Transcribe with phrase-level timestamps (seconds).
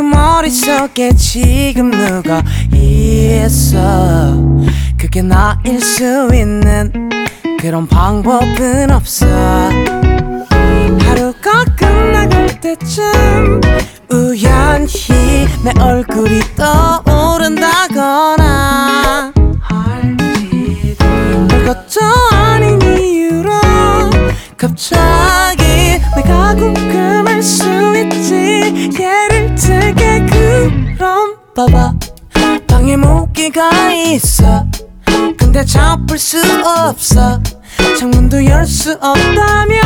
[0.00, 4.34] 그 머릿속에 지금 누가 있어?
[4.96, 7.10] 그게 나일 수 있는
[7.60, 9.26] 그런 방법은 없어.
[11.00, 13.60] 하루가 끝나갈 때쯤
[14.10, 14.86] 우연히
[15.62, 16.40] 내 얼굴이
[17.04, 19.34] 떠오른다거나
[21.46, 22.00] 별것도
[22.32, 23.50] 아닌 이유로
[24.56, 27.64] 갑자기 내가 궁금할 수
[27.98, 28.88] 있지.
[28.98, 29.29] 예
[29.68, 30.26] 를 들게.
[30.96, 31.94] 그럼 봐봐.
[32.66, 34.64] 방에 모기가 있어.
[35.38, 37.40] 근데 잡을 수 없어.
[37.98, 39.80] 창문도 열 수 없다면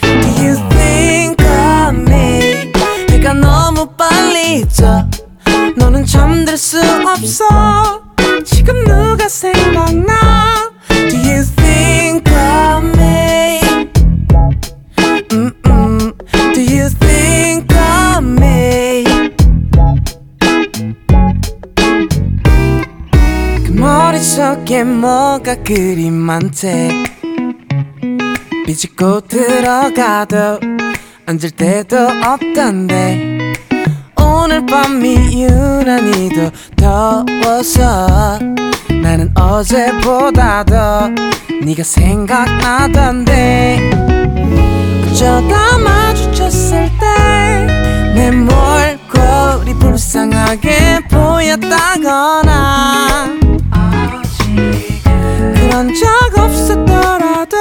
[0.00, 2.72] Do you think of me?
[3.10, 5.04] 해가 너무 빨리 져.
[5.76, 8.00] 너는 잠들 수 없어.
[8.44, 10.14] 지금 누가 생각나
[24.72, 26.88] 머릿속에 뭐가 그리 많대
[28.64, 30.58] 비집고 들어가도
[31.26, 33.38] 앉을 데도 없던데.
[34.16, 38.38] 오늘 밤이 유난히도 더워서
[39.02, 41.10] 나는 어제보다 더
[41.62, 43.30] 네가 생각나던데.
[45.12, 52.52] 어쩌다 마주쳤을 때 내 몰골이 불쌍하게 보였다거나
[54.54, 57.56] 그런 적 없었더라도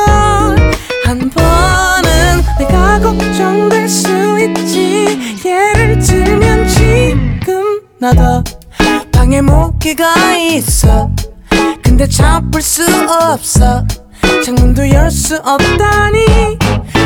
[1.06, 5.40] 한 번은 내가 걱정될 수 있지.
[5.46, 8.44] 예를 들면 지금 나도
[9.12, 11.10] 방에 모기가 있어.
[11.84, 13.86] 근데 잡을 수 없어.
[14.46, 16.26] 창문도 열 수 없다니.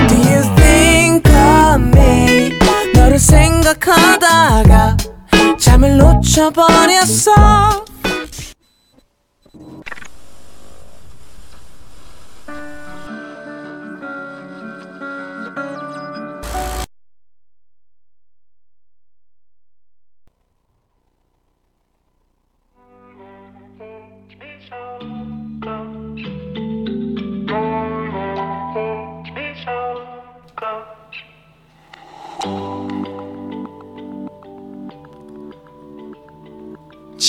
[0.08, 2.58] Do you think of me?
[2.94, 4.96] 너를 생각하다가
[5.60, 7.85] 잠을 놓쳐버렸어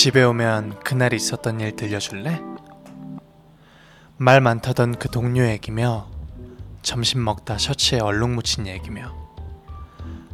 [0.07, 2.39] 집에 오면 그날 있었던 일 들려줄래?
[4.15, 6.07] 말 많다던 그 동료 얘기며
[6.81, 9.13] 점심 먹다 셔츠에 얼룩 묻힌 얘기며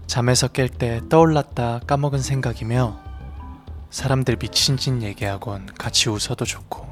[0.06, 3.00] 잠에서 깰 때 떠올랐다 까먹은 생각이며
[3.90, 6.88] 사람들 미친 짓 얘기하곤 같이 웃어도 좋고.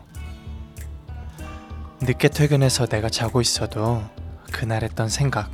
[2.02, 4.02] 늦게 퇴근해서 내가 자고 있어도
[4.52, 5.52] 그날 했던 생각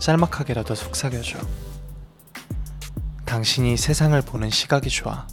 [0.00, 1.38] 짤막하게라도 속삭여줘.
[3.24, 5.28] 당신이 세상을 보는 시각이 좋아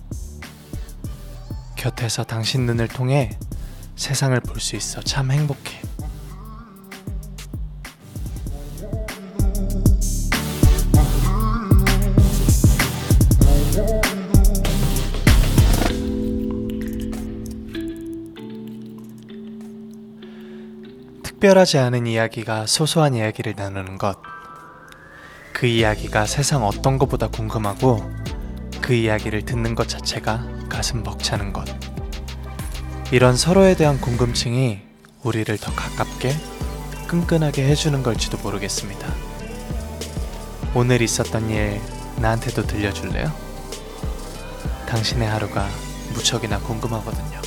[1.83, 3.37] 곁에서 당신 눈을 통해
[3.97, 5.81] 세상을 볼 수 있어 참 행복해.
[21.21, 24.21] 특별하지 않은 이야기가 소소한 이야기를 나누는 것.
[25.51, 28.09] 그 이야기가 세상 어떤 것보다 궁금하고
[28.81, 31.67] 그 이야기를 듣는 것 자체가 가슴 벅차는 것.
[33.11, 34.81] 이런 서로에 대한 궁금증이
[35.21, 36.35] 우리를 더 가깝게
[37.07, 39.07] 끈끈하게 해주는 걸지도 모르겠습니다.
[40.73, 41.79] 오늘 있었던 일
[42.17, 43.31] 나한테도 들려줄래요?
[44.87, 45.67] 당신의 하루가
[46.13, 47.42] 무척이나 궁금하거든요.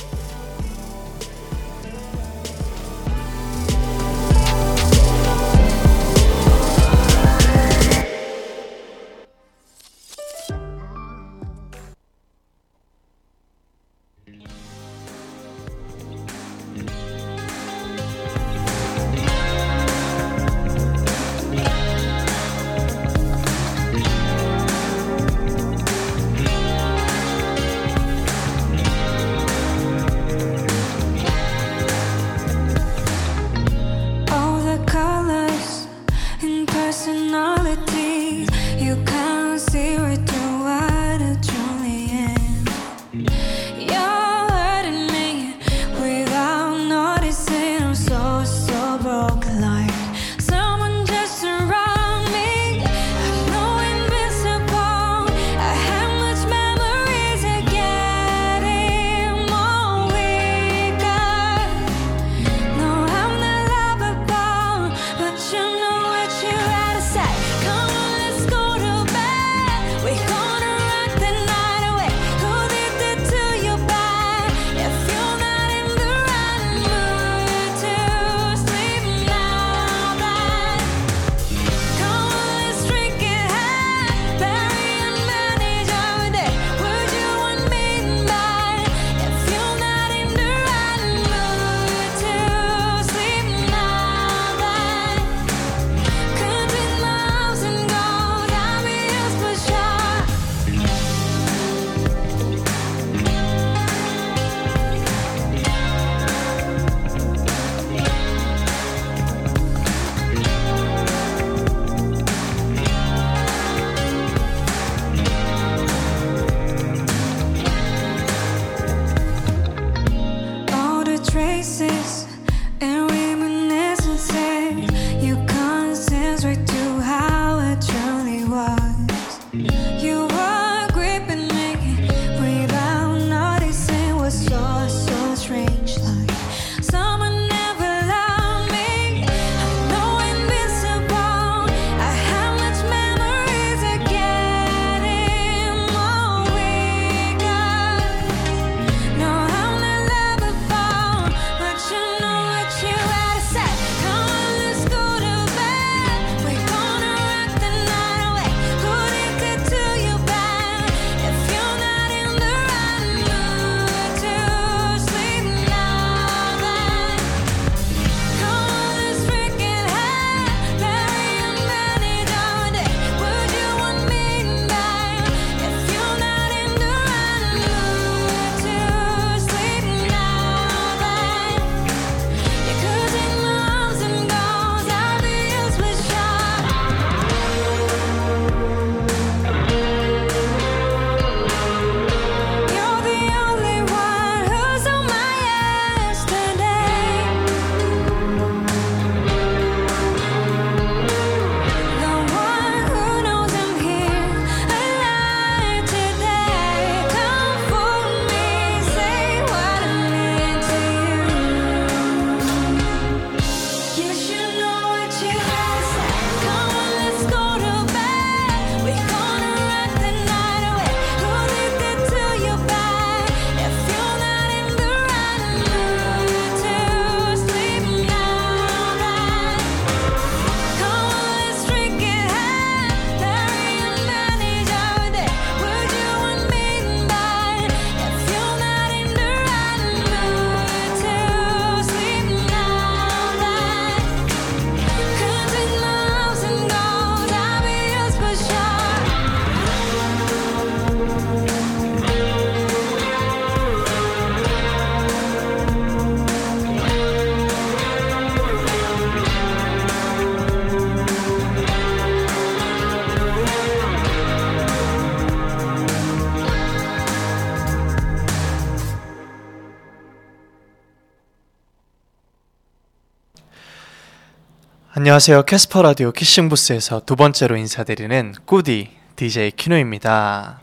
[275.07, 275.43] 안녕하세요.
[275.43, 280.59] 캐스퍼 라디오 Kissing Booth에서 두 번째로 인사드리는 꾸디 DJ 키노입니다.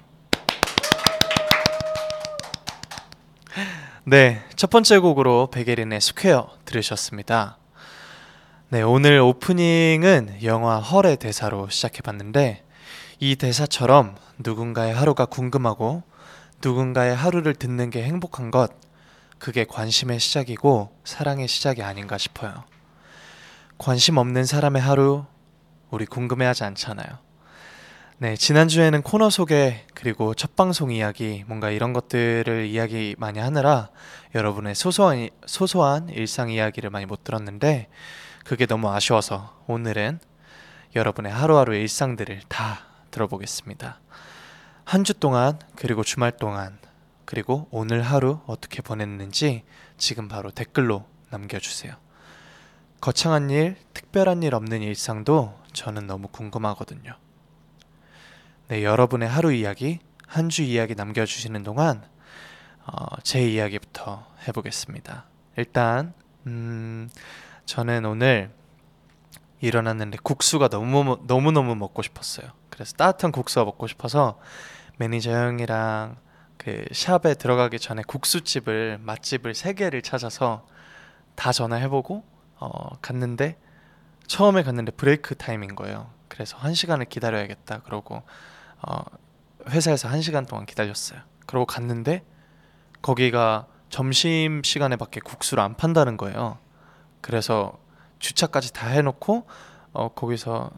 [4.05, 7.57] 네, 첫 번째 곡으로 백예린의 Square 들으셨습니다.
[8.69, 12.65] 네, 오늘 오프닝은 영화 Her의 대사로 시작해봤는데
[13.21, 16.03] 이 대사처럼 누군가의 하루가 궁금하고
[16.63, 18.73] 누군가의 하루를 듣는 게 행복한 것
[19.39, 22.74] 그게 관심의 시작이고 사랑의 시작이 아닌가 싶어요.
[23.79, 25.25] 관심 없는 사람의 하루
[25.91, 27.07] 우리 궁금해하지 않잖아요.
[28.19, 33.91] 네, 지난주에는 코너 소개 그리고 첫 방송 이야기 뭔가 이런 것들을 이야기 많이 하느라
[34.35, 37.89] 여러분의 소소한 소소한 일상 이야기를 많이 못 들었는데
[38.45, 40.21] 그게 너무 아쉬워서 오늘은
[40.95, 44.01] 여러분의 하루하루 일상들을 다 들어보겠습니다.
[44.85, 46.79] 한 주 동안 그리고 주말 동안
[47.25, 49.65] 그리고 오늘 하루 어떻게 보냈는지
[49.97, 51.95] 지금 바로 댓글로 남겨주세요.
[53.05, 57.15] 거창한 일, 특별한 일 없는 일상도 저는 너무 궁금하거든요.
[58.69, 62.03] 네, 여러분의 하루 이야기, 한 주 이야기 남겨주시는 동안
[62.87, 65.27] 어, 제 이야기부터 해보겠습니다.
[65.59, 66.15] 일단
[66.47, 67.11] 음,
[67.67, 68.51] 저는 오늘
[69.61, 72.53] 일어났는데 국수가 너무 너무 너무 먹고 싶었어요.
[72.71, 74.39] 그래서 따뜻한 국수가 먹고 싶어서
[74.97, 76.17] 매니저 형이랑
[76.57, 80.67] 그 샵에 들어가기 전에 국수집을 맛집을 세 개를 찾아서
[81.35, 82.33] 다 전화해보고
[82.73, 83.59] 어, 갔는데
[84.27, 86.11] 처음에 갔는데 브레이크 타임인 거예요.
[86.29, 87.81] 그래서 한 시간을 기다려야겠다.
[87.81, 88.23] 그러고
[88.83, 89.05] 어,
[89.69, 91.21] 회사에서 한 시간 동안 기다렸어요.
[91.47, 92.25] 그러고 갔는데
[93.03, 96.59] 거기가 점심 시간에 밖에 국수를 안 판다는 거예요.
[97.21, 97.79] 그래서
[98.19, 99.47] 주차까지 다 해놓고
[99.93, 100.71] 어, 거기서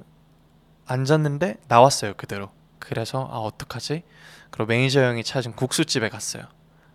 [0.87, 2.50] 앉았는데 나왔어요 그대로.
[2.78, 4.02] 그래서 아 어떡하지?
[4.50, 6.45] 그리고 매니저 형이 찾은 국수집에 갔어요.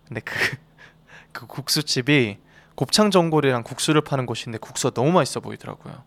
[0.06, 0.34] 근데 그,
[1.32, 2.38] 그 국수집이
[2.82, 6.02] 곱창 전골이랑 국수를 파는 곳인데 국수가 너무 맛있어 보이더라고요.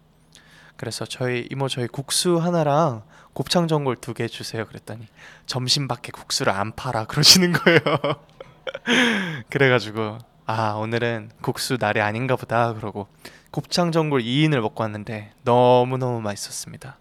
[0.76, 4.66] 그래서 저희 이모 저희 국수 하나랑 곱창 전골 두 개 주세요.
[4.66, 5.08] 그랬더니
[5.46, 7.80] 점심밖에 국수를 안 팔아 그러시는 거예요.
[9.50, 13.08] 그래가지고 아 오늘은 국수 날이 아닌가 보다 그러고
[13.52, 16.98] 곱창 전골 2인을 먹고 왔는데 너무 너무 맛있었습니다.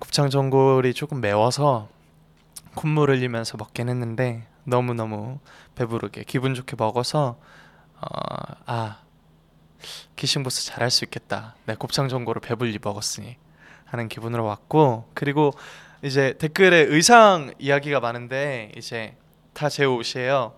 [0.00, 1.88] 곱창 전골이 조금 매워서
[2.74, 5.38] 콧물 흘리면서 먹긴 했는데 너무 너무
[5.76, 7.38] 배부르게 기분 좋게 먹어서
[8.02, 8.98] 어, 아
[10.16, 11.54] 키싱보스 잘할 수 있겠다.
[11.66, 13.36] 내 곱창 전골을 배불리 먹었으니
[13.86, 15.52] 하는 기분으로 왔고 그리고
[16.02, 19.16] 이제 댓글에 의상 이야기가 많은데 이제
[19.54, 20.54] 다 제 옷이에요.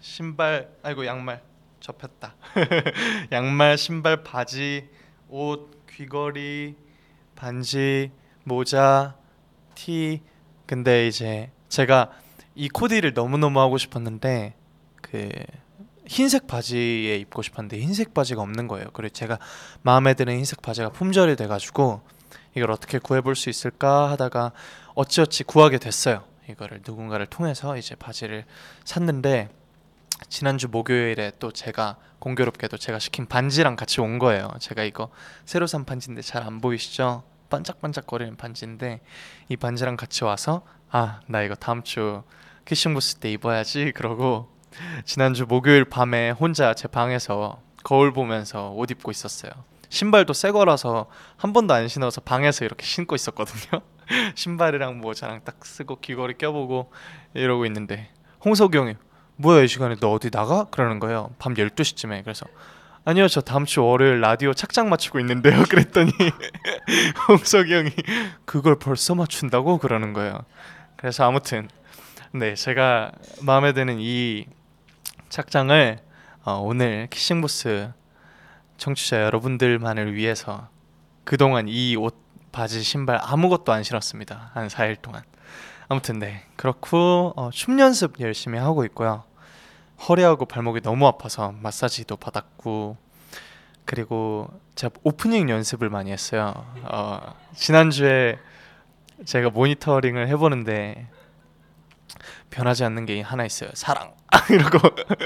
[0.00, 1.42] 신발 아이고 양말
[1.80, 2.34] 접혔다.
[3.32, 4.88] 양말, 신발, 바지,
[5.28, 6.76] 옷, 귀걸이,
[7.34, 8.10] 반지,
[8.44, 9.16] 모자,
[9.74, 10.22] 티.
[10.66, 12.12] 근데 이제 제가
[12.54, 14.54] 이 코디를 너무너무 하고 싶었는데
[15.10, 15.28] 그
[16.06, 18.88] 흰색 바지에 입고 싶었는데 흰색 바지가 없는 거예요.
[18.92, 19.38] 그리고 제가
[19.82, 22.00] 마음에 드는 흰색 바지가 품절이 돼가지고
[22.54, 24.52] 이걸 어떻게 구해볼 수 있을까 하다가
[24.94, 26.24] 어찌어찌 구하게 됐어요.
[26.48, 28.44] 이거를 누군가를 통해서 이제 바지를
[28.84, 29.50] 샀는데
[30.28, 34.50] 지난주 목요일에 또 제가 공교롭게도 제가 시킨 반지랑 같이 온 거예요.
[34.58, 35.10] 제가 이거
[35.44, 37.22] 새로 산 반지인데 잘 안 보이시죠?
[37.50, 39.00] 반짝반짝거리는 반지인데
[39.48, 42.22] 이 반지랑 같이 와서 아 나 이거 다음 주
[42.64, 44.48] 키싱 부스 때 입어야지 그러고
[45.04, 49.52] 지난주 목요일 밤에 혼자 제 방에서 거울 보면서 옷 입고 있었어요.
[49.88, 51.06] 신발도 새 거라서
[51.36, 53.82] 한 번도 안 신어서 방에서 이렇게 신고 있었거든요.
[54.34, 56.92] 신발이랑 모자랑 딱 쓰고 귀걸이 껴보고
[57.34, 58.10] 이러고 있는데
[58.44, 58.94] 홍석이 형이
[59.36, 60.64] 뭐야 이 시간에 너 어디 나가?
[60.64, 61.30] 그러는 거예요.
[61.38, 62.22] 밤 12시쯤에.
[62.22, 62.46] 그래서
[63.04, 65.62] 아니요 저 다음 주 월요일 라디오 착장 맞추고 있는데요.
[65.70, 66.12] 그랬더니
[67.28, 67.90] 홍석이 형이
[68.44, 70.40] 그걸 벌써 맞춘다고 그러는 거예요.
[70.96, 71.68] 그래서 아무튼
[72.32, 74.46] 네 제가 마음에 드는 이
[75.28, 75.98] 착장을
[76.44, 77.92] 어, 오늘 키싱부스
[78.78, 80.68] 청취자 여러분들만을 위해서
[81.24, 82.16] 그동안 이 옷,
[82.52, 84.52] 바지, 신발 아무것도 안 신었습니다.
[84.54, 85.22] 한 4일 동안.
[85.88, 89.24] 아무튼 네 그렇고 어, 춤 연습 열심히 하고 있고요.
[90.08, 92.96] 허리하고 발목이 너무 아파서 마사지도 받았고
[93.84, 96.54] 그리고 제가 오프닝 연습을 많이 했어요.
[96.84, 98.38] 어, 지난주에
[99.24, 101.08] 제가 모니터링을 해보는데
[102.50, 103.70] 변하지 않는 게 하나 있어요.
[103.74, 104.12] 사랑.
[104.50, 104.78] 이러고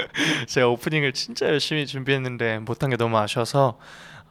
[0.47, 3.77] 제가 오프닝을 진짜 열심히 준비했는데 못한 게 너무 아쉬워서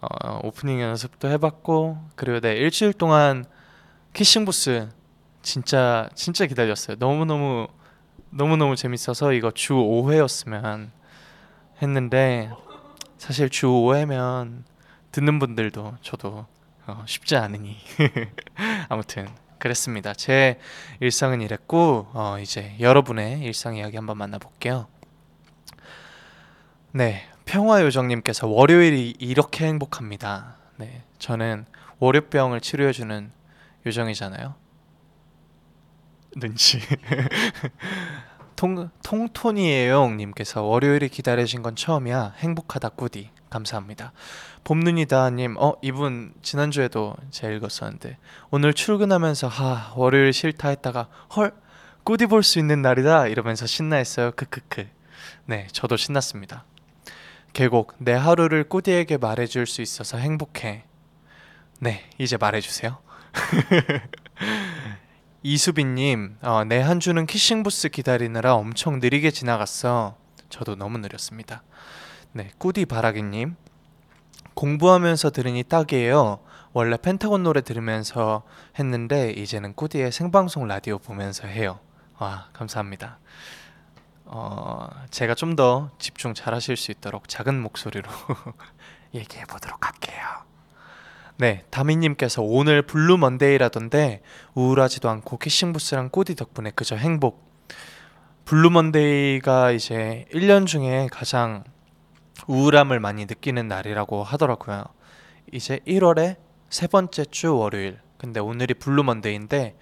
[0.01, 3.45] 어, 오프닝 연습도 해봤고 그리고 네 일주일 동안
[4.13, 4.89] 키싱 부스
[5.43, 6.97] 진짜 진짜 기다렸어요.
[6.99, 7.69] 너무 너무
[8.31, 10.91] 너무 너무 재밌어서 이거 주 5회였으면
[11.83, 12.51] 했는데
[13.19, 14.65] 사실 주 5회면
[15.13, 16.47] 듣는 분들도 저도
[16.87, 17.77] 어, 쉽지 않으니
[18.89, 19.29] 아무튼
[19.63, 20.13] 그랬습니다.
[20.13, 20.59] 제
[20.99, 24.89] 일상은 이랬고 어, 이제 여러분의 일상 이야기 한번 만나볼게요.
[26.91, 30.57] 네, 평화요정님께서 월요일이 이렇게 행복합니다.
[30.79, 31.67] 네, 저는
[32.01, 33.31] 월요병을 치료해주는
[33.87, 34.57] 요정이잖아요.
[36.35, 36.81] 눈치.
[38.57, 42.35] 통 통톤이에요, 님께서 월요일이 기다려진 건 처음이야.
[42.39, 43.31] 행복하다 꾸디.
[43.53, 44.13] 감사합니다.
[44.65, 48.19] 봄눈이다님, 어 이분 지난주에도 제가 읽었었는데
[48.51, 51.53] 오늘 출근하면서 하 월요일 싫다 했다가 헐
[52.05, 54.33] 꾸디 볼 수 있는 날이다 이러면서 신나했어요.
[54.33, 54.89] 크크크.
[55.47, 56.65] 네, 저도 신났습니다.
[57.53, 60.85] 계곡 내 하루를 꾸디에게 말해줄 수 있어서 행복해.
[61.81, 62.99] 네, 이제 말해주세요.
[65.45, 70.17] 이수빈님, 어, 내 한 주는 키싱 부스 기다리느라 엄청 느리게 지나갔어.
[70.49, 71.63] 저도 너무 느렸습니다.
[72.33, 73.57] 네, 꾸디 바라기님,
[74.55, 76.41] 공부하면서 들으니 딱이에요.
[76.73, 78.43] 원래 펜타곤 노래 들으면서
[78.79, 81.79] 했는데 이제는 꾸디의 생방송 라디오 보면서 해요.
[82.19, 83.19] 와, 감사합니다.
[84.25, 88.09] 어, 제가 좀 더 집중 잘 하실 수 있도록 작은 목소리로
[89.13, 90.25] 얘기해 보도록 할게요.
[91.37, 94.23] 네, 다미님께서 오늘 Blue Monday라던데
[94.55, 97.53] 우울하지도 않고 키싱부스랑 꾸디 덕분에 그저 행복.
[98.47, 101.65] Blue Monday가 이제 1년 중에 가장
[102.47, 104.85] 우울함을 많이 느끼는 날이라고 하더라고요.
[105.53, 106.37] 이제 1월에
[106.71, 108.01] 세 번째 주 월요일.
[108.17, 109.77] 근데 오늘이 Blue Monday인데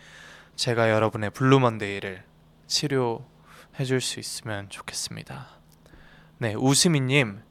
[0.56, 2.24] 제가 여러분의 Blue Monday를
[2.66, 3.24] 치료
[3.78, 5.48] 해 줄 수 있으면 좋겠습니다.
[6.38, 7.42] 네, 우수미 님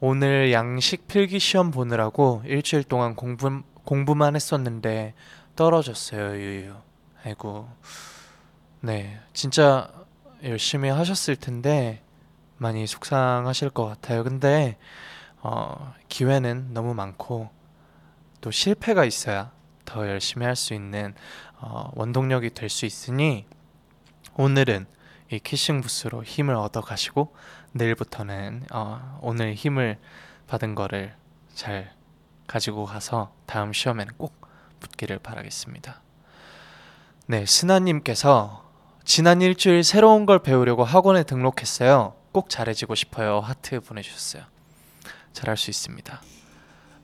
[0.00, 5.14] 오늘 양식 필기 시험 보느라고 일주일 동안 공부 공부만 했었는데
[5.56, 6.74] 떨어졌어요, 유유.
[7.24, 7.68] 아이고,
[8.80, 9.90] 네, 진짜
[10.42, 12.03] 열심히 하셨을 텐데
[12.56, 14.24] 많이 속상하실 것 같아요.
[14.24, 14.76] 근데
[15.40, 17.50] 어, 기회는 너무 많고
[18.40, 19.52] 또 실패가 있어야
[19.84, 21.14] 더 열심히 할 수 있는
[21.60, 23.46] 어, 원동력이 될 수 있으니
[24.36, 24.86] 오늘은
[25.30, 27.34] 이 키싱 부스로 힘을 얻어 가시고
[27.72, 29.98] 내일부터는 어, 오늘 힘을
[30.46, 31.14] 받은 거를
[31.54, 31.92] 잘
[32.46, 34.34] 가지고 가서 다음 시험에는 꼭
[34.80, 36.02] 붙기를 바라겠습니다.
[37.26, 38.64] 네, 스나님께서
[39.04, 42.14] 지난 일주일 새로운 걸 배우려고 학원에 등록했어요.
[42.34, 43.38] 꼭 잘해지고 싶어요.
[43.38, 44.42] 하트 보내주셨어요.
[45.32, 46.20] 잘할 수 있습니다.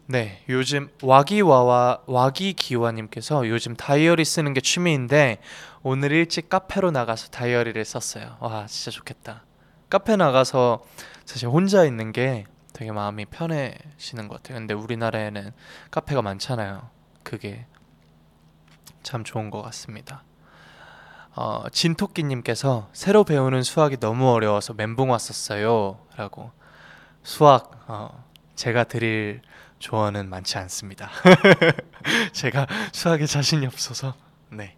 [0.07, 5.39] 네, 요즘 와기와와 와기기와님께서 요즘 다이어리 쓰는 게 취미인데
[5.85, 8.39] 오늘 일찍 카페로 나가서 다이어리를 썼어요.
[8.41, 9.45] 와, 진짜 좋겠다.
[9.89, 10.85] 카페 나가서
[11.25, 14.59] 사실 혼자 있는 게 되게 마음이 편해지는 것 같아요.
[14.59, 15.53] 근데 우리나라에는
[15.93, 16.91] 카페가 많잖아요.
[17.23, 17.67] 그게
[19.05, 20.25] 참 좋은 것 같습니다.
[21.43, 26.51] 어, 진토끼님께서 새로 배우는 수학이 너무 어려워서 멘붕 왔었어요.라고
[27.23, 28.25] 수학 어,
[28.57, 29.41] 제가 드릴
[29.79, 31.09] 조언은 많지 않습니다.
[32.33, 34.15] 제가 수학에 자신이 없어서.
[34.51, 34.77] 네.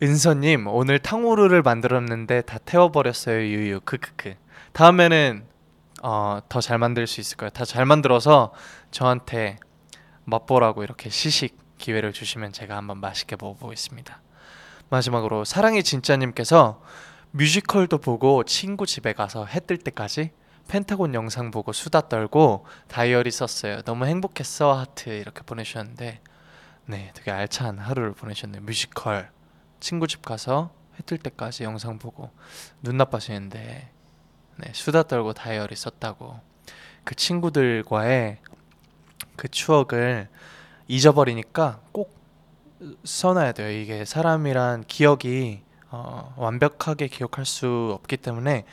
[0.00, 3.80] 은서님 오늘 탕후루를 만들었는데 다 태워버렸어요 유유.
[3.80, 4.36] 크크크.
[4.72, 5.44] 다음에는
[6.04, 7.50] 어, 더 잘 만들 수 있을 거예요.
[7.50, 8.52] 다 잘 만들어서
[8.92, 9.58] 저한테
[10.24, 14.20] 맛보라고 이렇게 시식 기회를 주시면 제가 한번 맛있게 먹어보겠습니다
[14.90, 16.82] 마지막으로 사랑의 진짜님께서
[17.30, 20.32] 뮤지컬도 보고 친구 집에 가서 해 뜰 때까지
[20.68, 23.82] 펜타곤 영상 보고 수다 떨고 다이어리 썼어요.
[23.82, 24.72] 너무 행복했어.
[24.72, 26.20] 하트 이렇게 보내주셨는데
[26.86, 28.62] 네 되게 알찬 하루를 보내셨네요.
[28.62, 29.30] 뮤지컬.
[29.80, 32.30] 친구 집 가서 해 뜰 때까지 영상 보고
[32.82, 33.90] 눈 나빠지는데
[34.58, 36.38] 네, 수다 떨고 다이어리 썼다고
[37.04, 38.38] 그 친구들과의
[39.36, 40.28] 그 추억을
[40.88, 42.19] 잊어버리니까 꼭
[43.04, 43.70] 써놔야 돼요.
[43.70, 48.64] 이게 사람이란 기억이 어, 완벽하게 기억할 수 없기 때문에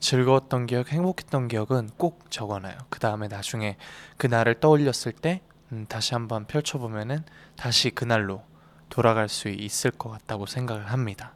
[0.00, 2.76] 즐거웠던 기억, 행복했던 기억은 꼭 적어놔요.
[2.88, 3.76] 그 다음에 나중에
[4.16, 7.24] 그날을 떠올렸을 때 음, 다시 한번 펼쳐보면은
[7.56, 8.42] 다시 그날로
[8.88, 11.34] 돌아갈 수 있을 것 같다고 생각을 합니다.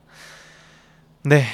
[1.22, 1.44] 네,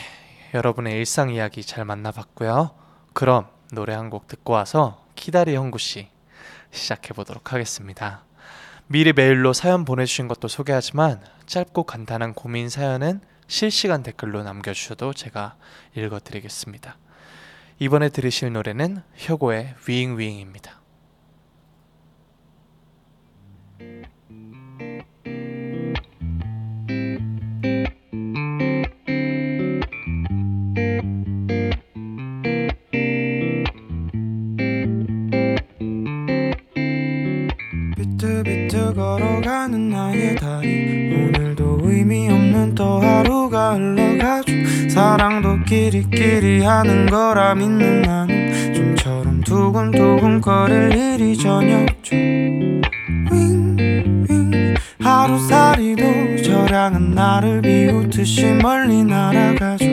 [0.55, 2.71] 여러분의 일상 이야기 잘 만나봤고요.
[3.13, 6.09] 그럼 노래 한 곡 듣고 와서 키다리 형구 씨
[6.71, 8.25] 시작해 보도록 하겠습니다.
[8.93, 15.55] 미리 메일로 사연 보내주신 것도 소개하지만 짧고 간단한 고민 사연은 실시간 댓글로 남겨주셔도 제가
[15.97, 16.99] 읽어드리겠습니다.
[17.79, 20.82] 이번에 들으실 노래는 혁오의 위잉위잉입니다.
[43.73, 44.53] 하루가 흘러가죠
[44.91, 52.17] 사랑도 끼리끼리 하는 거라 믿는 나는 좀처럼 두근두근 거릴 일이 저녁죠.
[53.31, 54.75] 윙윙.
[55.01, 59.87] 하루살이도 저량한 나를 비웃듯이 멀리 날아가죠.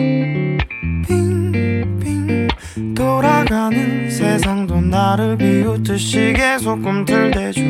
[1.08, 2.48] 빙빙.
[2.96, 7.62] 돌아가는 세상도 나를 비웃듯이 계속 꿈틀대죠.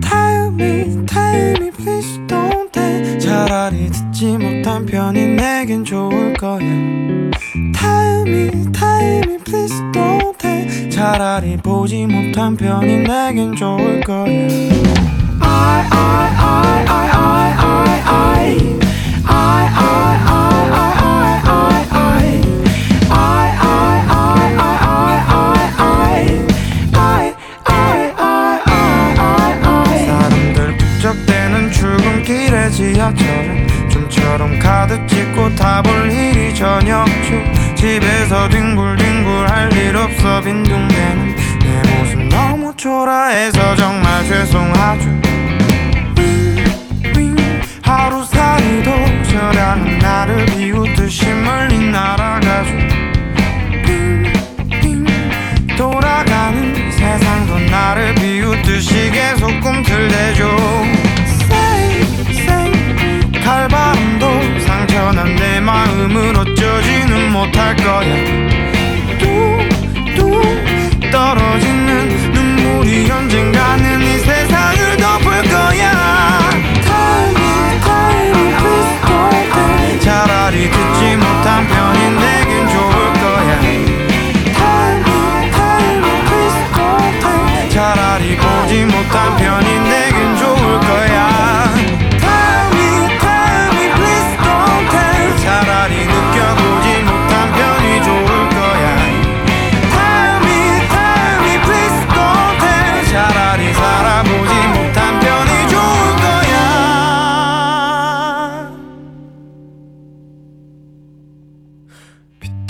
[0.00, 3.18] Tell me, tell me, please don't tell.
[3.18, 8.48] 차라리 듣지 못한 편이 내겐 좋을 거야 tell me,
[9.44, 14.24] please don't tell 차라리 보지 못한 편이 내겐 좋을 거야
[15.40, 17.43] I, I, I, I, I,
[34.64, 37.74] 가득 찍고 타볼 일이 전혀 없죠.
[37.74, 45.04] 집에서 뒹굴뒹굴 할 일 없어 빈둥대는 내 모습 너무 초라해서 정말 죄송하죠.
[47.14, 48.90] 윙윙 하루살이도
[49.30, 52.70] 저량은 나를 비웃듯이 멀리 날아가죠.
[54.80, 55.06] 빙빙
[55.76, 61.03] 돌아가는 세상도 나를 비웃듯이 계속 꿈틀대죠
[66.04, 68.14] 내 마음을 어쩌지는 못할 거야.
[69.18, 73.76] 뚝뚝 떨어지는 눈물이 언젠가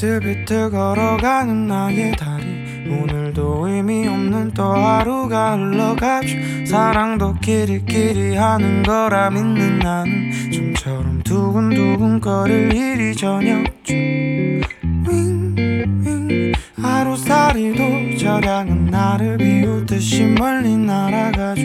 [0.05, 2.45] 비틀비틀 걸어가는 나의 다리
[2.91, 6.37] 오늘도 의미 없는 또 하루가 흘러가죠
[6.67, 13.95] 사랑도 끼리끼리 하는 거라 믿는 나는 좀처럼 두근두근 거릴 일이 전혀 없죠
[15.09, 21.63] 윙윙 하루살이도 저량은 나를 비웃듯이 멀리 날아가죠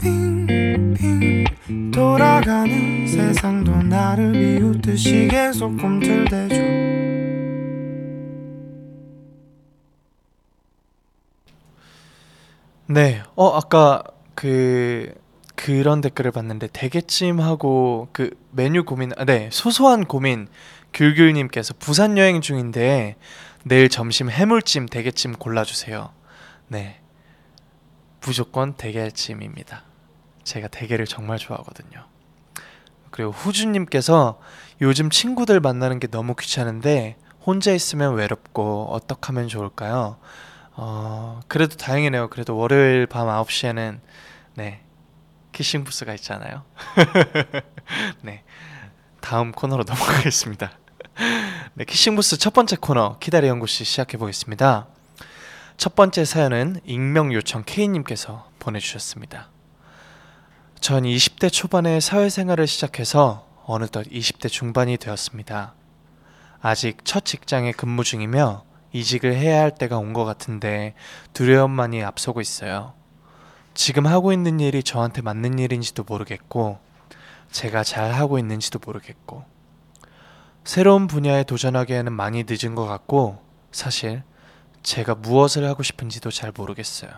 [0.00, 1.44] 빙빙
[1.92, 7.17] 돌아가는 세상도 나를 비웃듯이 계속 꿈틀대죠
[12.90, 13.22] 네.
[13.36, 14.02] 어, 아까
[14.34, 15.12] 그
[15.54, 19.50] 그런 댓글을 봤는데 대게찜하고 그 메뉴 고민 아, 네.
[19.52, 20.48] 소소한 고민
[20.94, 23.16] 귤귤 님께서 부산 여행 중인데
[23.64, 26.12] 내일 점심 해물찜 대게찜 골라 주세요.
[26.68, 27.00] 네.
[28.22, 29.82] 무조건 대게찜입니다.
[30.44, 32.06] 제가 대게를 정말 좋아하거든요.
[33.10, 34.40] 그리고 후주 님께서
[34.80, 40.16] 요즘 친구들 만나는 게 너무 귀찮은데 혼자 있으면 외롭고 어떻게 하면 좋을까요?
[40.80, 42.28] 어, 그래도 다행이네요.
[42.28, 43.98] 그래도 월요일 밤 9시에는
[44.54, 44.80] 네.
[45.50, 46.62] 키싱 부스가 있잖아요.
[48.22, 48.44] 네.
[49.20, 50.70] 다음 코너로 넘어가겠습니다.
[51.74, 54.86] 네, 키싱 부스 첫 번째 코너 키다리 연구씨 시작해 보겠습니다.
[55.76, 59.50] 첫 번째 사연은 익명 요청 K님께서 보내 주셨습니다.
[60.78, 65.74] 전 20대 초반에 사회생활을 시작해서 어느덧 20대 중반이 되었습니다.
[66.60, 70.94] 아직 첫 직장에 근무 중이며 이직을 해야 할 때가 온 것 같은데
[71.34, 72.94] 두려움만이 앞서고 있어요.
[73.74, 76.78] 지금 하고 있는 일이 저한테 맞는 일인지도 모르겠고,
[77.52, 79.44] 제가 잘 하고 있는지도 모르겠고,
[80.64, 84.24] 새로운 분야에 도전하기에는 많이 늦은 것 같고, 사실
[84.82, 87.10] 제가 무엇을 하고 싶은지도 잘 모르겠어요.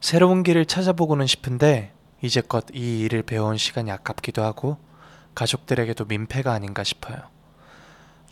[0.00, 4.78] 새로운 길을 찾아보고는 싶은데, 이제껏 이 일을 배워온 시간이 아깝기도 하고,
[5.34, 7.18] 가족들에게도 민폐가 아닌가 싶어요.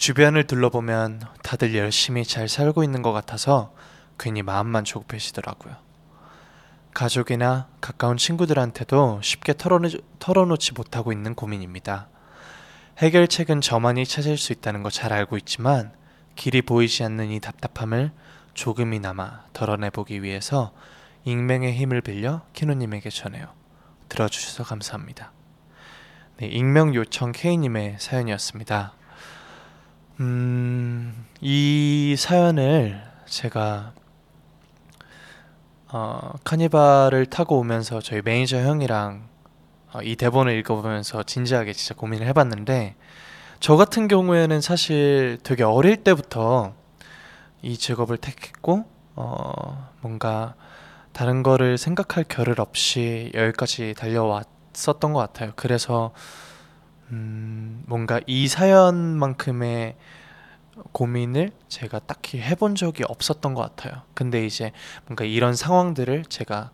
[0.00, 3.74] 주변을 둘러보면 다들 열심히 잘 살고 있는 것 같아서
[4.18, 5.76] 괜히 마음만 조급해지더라고요.
[6.94, 12.08] 가족이나 가까운 친구들한테도 쉽게 털어놓, 털어놓 지 못하고 있는 고민입니다.
[12.96, 15.92] 해결책은 저만이 찾을 수 있다는 거 잘 알고 있지만
[16.34, 18.10] 길이 보이지 않는 이 답답함을
[18.54, 20.72] 조금이나마 덜어내보기 위해서
[21.24, 23.48] 익명의 힘을 빌려 키노님에게 전해요.
[24.08, 25.32] 들어주셔서 감사합니다.
[26.38, 28.94] 네, 익명 요청 K님의 사연이었습니다.
[30.20, 33.94] 음, 이 사연을 제가
[35.88, 39.26] 어, 카니발을 타고 오면서 저희 매니저 형이랑
[39.94, 42.96] 어, 이 대본을 읽어보면서 진지하게 진짜 고민을 해봤는데
[43.60, 46.74] 저 같은 경우에는 사실 되게 어릴 때부터
[47.62, 48.84] 이 직업을 택했고
[49.16, 50.54] 어, 뭔가
[51.12, 55.52] 다른 거를 생각할 겨를 없이 여기까지 달려왔었던 것 같아요.
[55.56, 56.12] 그래서
[57.12, 59.96] 음, 뭔가 이 사연만큼의
[60.92, 64.02] 고민을 제가 딱히 해본 적이 없었던 것 같아요.
[64.14, 64.72] 근데 이제
[65.06, 66.70] 뭔가 이런 상황들을 제가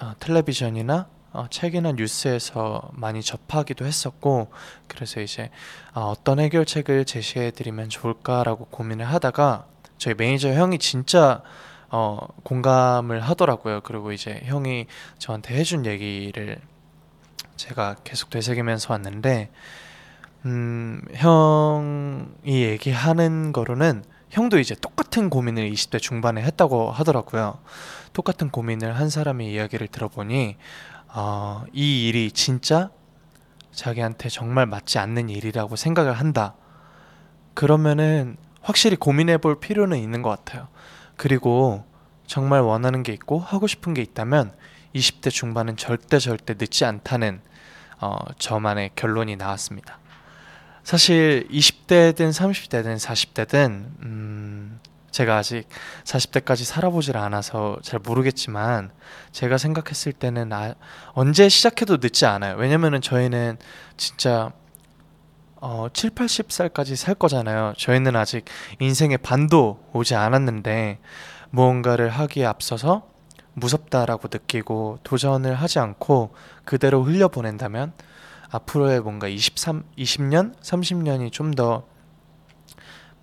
[0.00, 4.50] 어, 텔레비전이나 어, 책이나 뉴스에서 많이 접하기도 했었고
[4.86, 5.50] 그래서 이제
[5.92, 9.66] 아, 어떤 해결책을 제시해드리면 좋을까라고 고민을 하다가
[9.98, 11.42] 저희 매니저 형이 진짜
[11.90, 13.80] 어, 공감을 하더라고요.
[13.82, 14.86] 그리고 이제 형이
[15.18, 16.60] 저한테 해준 얘기를
[17.58, 19.50] 제가 계속 되새기면서 왔는데
[20.46, 27.58] 음, 형이 얘기하는 거로는 형도 이제 똑같은 고민을 20대 중반에 했다고 하더라고요.
[28.12, 30.56] 똑같은 고민을 한 사람의 이야기를 들어보니
[31.08, 32.90] 어, 이 일이 진짜
[33.72, 36.54] 자기한테 정말 맞지 않는 일이라고 생각을 한다.
[37.54, 40.68] 그러면은 확실히 고민해 볼 필요는 있는 것 같아요.
[41.16, 41.84] 그리고
[42.26, 44.52] 정말 원하는 게 있고 하고 싶은 게 있다면
[44.94, 47.40] 20대 중반은 절대 절대 늦지 않다는
[48.00, 49.98] 어, 저만의 결론이 나왔습니다.
[50.84, 53.66] 사실 20대든 30대든 40대든
[54.02, 54.80] 음,
[55.10, 55.68] 제가 아직
[56.04, 58.90] 40대까지 살아보질 않아서 잘 모르겠지만
[59.32, 60.74] 제가 생각했을 때는 아,
[61.12, 62.56] 언제 시작해도 늦지 않아요.
[62.56, 63.58] 왜냐면은 저희는
[63.96, 64.52] 진짜
[65.56, 67.74] 어, 7, 80살까지 살 거잖아요.
[67.76, 68.44] 저희는 아직
[68.78, 71.00] 인생의 반도 오지 않았는데
[71.50, 73.08] 무언가를 하기에 앞서서
[73.58, 77.92] 무섭다라고 느끼고 도전을 하지 않고 그대로 흘려보낸다면
[78.50, 81.84] 앞으로의 뭔가 23, 20년, 30년이 좀 더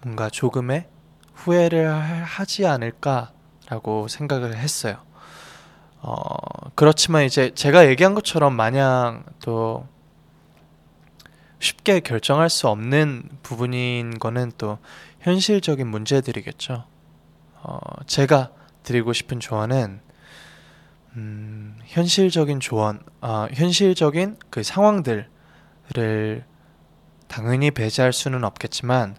[0.06, 0.88] 뭔가 조금의
[1.34, 4.98] 후회를 하지 않을까라고 생각을 했어요.
[6.02, 6.16] 어,
[6.76, 9.88] 그렇지만 이제 제가 얘기한 것처럼 마냥 또
[11.58, 14.78] 쉽게 결정할 수 없는 부분인 거는 또
[15.22, 16.86] 현실적인 문제들이겠죠.
[17.64, 18.52] 어, 제가
[18.84, 20.02] 드리고 싶은 조언은
[21.18, 25.26] 음, 현실적인 조언, 어, 현실적인 그 상황들을
[27.28, 29.16] 당연히 배제할 수는 없겠지만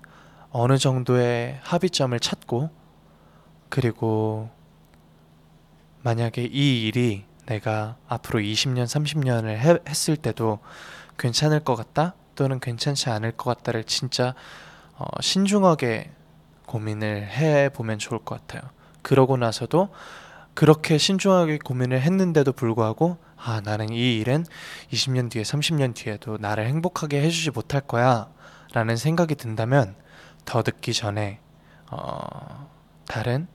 [0.50, 2.70] 어느 정도의 합의점을 찾고
[3.68, 4.50] 그리고
[6.02, 10.58] 만약에 이 일이 내가 앞으로 20년, 30년을 해, 했을 때도
[11.18, 14.34] 괜찮을 것 같다 또는 괜찮지 않을 것 같다를 진짜
[14.96, 16.10] 어, 신중하게
[16.66, 18.70] 고민을 해 보면 좋을 것 같아요.
[19.02, 19.88] 그러고 나서도
[20.56, 24.46] 그렇게 신중하게 고민을 했는데도 불구하고 아 나는 이 일은
[24.90, 28.30] 20년 뒤에 30년 뒤에도 나를 행복하게 해주지 못할 거야
[28.72, 29.94] 라는 생각이 든다면
[30.46, 31.40] 더 듣기 전에
[31.90, 32.70] 어,
[33.06, 33.48] 다른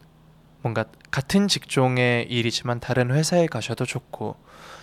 [0.61, 4.35] 뭔가 같은 직종의 일이지만 다른 회사에 가셔도 좋고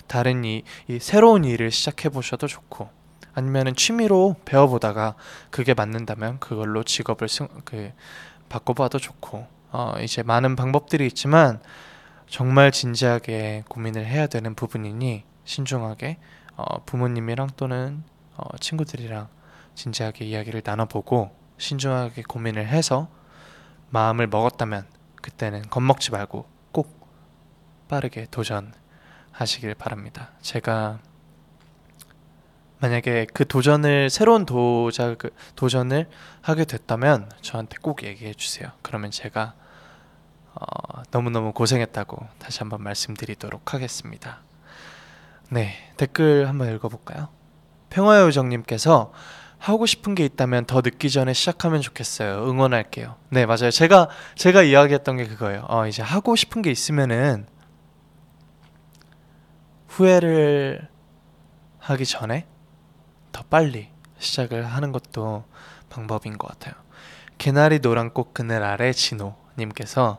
[0.08, 2.88] 다른 이, 이 새로운 일을 시작해 보셔도 좋고
[3.32, 5.14] 아니면은 취미로 배워보다가
[5.50, 7.92] 그게 맞는다면 그걸로 직업을 승, 그
[8.48, 11.60] 바꿔봐도 좋고 어, 이제 많은 방법들이 있지만
[12.28, 16.18] 정말 진지하게 고민을 해야 되는 부분이니 신중하게
[16.56, 18.02] 어, 부모님이랑 또는
[18.36, 19.28] 어, 친구들이랑
[19.74, 23.08] 진지하게 이야기를 나눠보고 신중하게 고민을 해서
[23.90, 24.86] 마음을 먹었다면
[25.22, 27.08] 그때는 겁먹지 말고 꼭
[27.88, 30.30] 빠르게 도전하시길 바랍니다.
[30.42, 30.98] 제가
[32.80, 36.08] 만약에 그 도전을 새로운 도자 그 도전을
[36.42, 38.70] 하게 됐다면 저한테 꼭 얘기해 주세요.
[38.82, 39.54] 그러면 제가
[40.54, 44.40] 어, 너무너무 고생했다고 다시 한번 말씀드리도록 하겠습니다.
[45.50, 47.28] 네, 댓글 한번 읽어볼까요?
[47.90, 49.12] 평화요정님께서
[49.58, 52.48] 하고 싶은 게 있다면 더 늦기 전에 시작하면 좋겠어요.
[52.48, 53.16] 응원할게요.
[53.30, 53.70] 네, 맞아요.
[53.70, 55.64] 제가 제가 이야기했던 게 그거예요.
[55.68, 57.46] 어, 이제 하고 싶은 게 있으면은
[59.88, 60.88] 후회를
[61.78, 62.46] 하기 전에
[63.32, 65.44] 더 빨리 시작을 하는 것도
[65.88, 66.74] 방법인 것 같아요.
[67.38, 70.18] 개나리 노란 꽃 그늘 아래 진호 님께서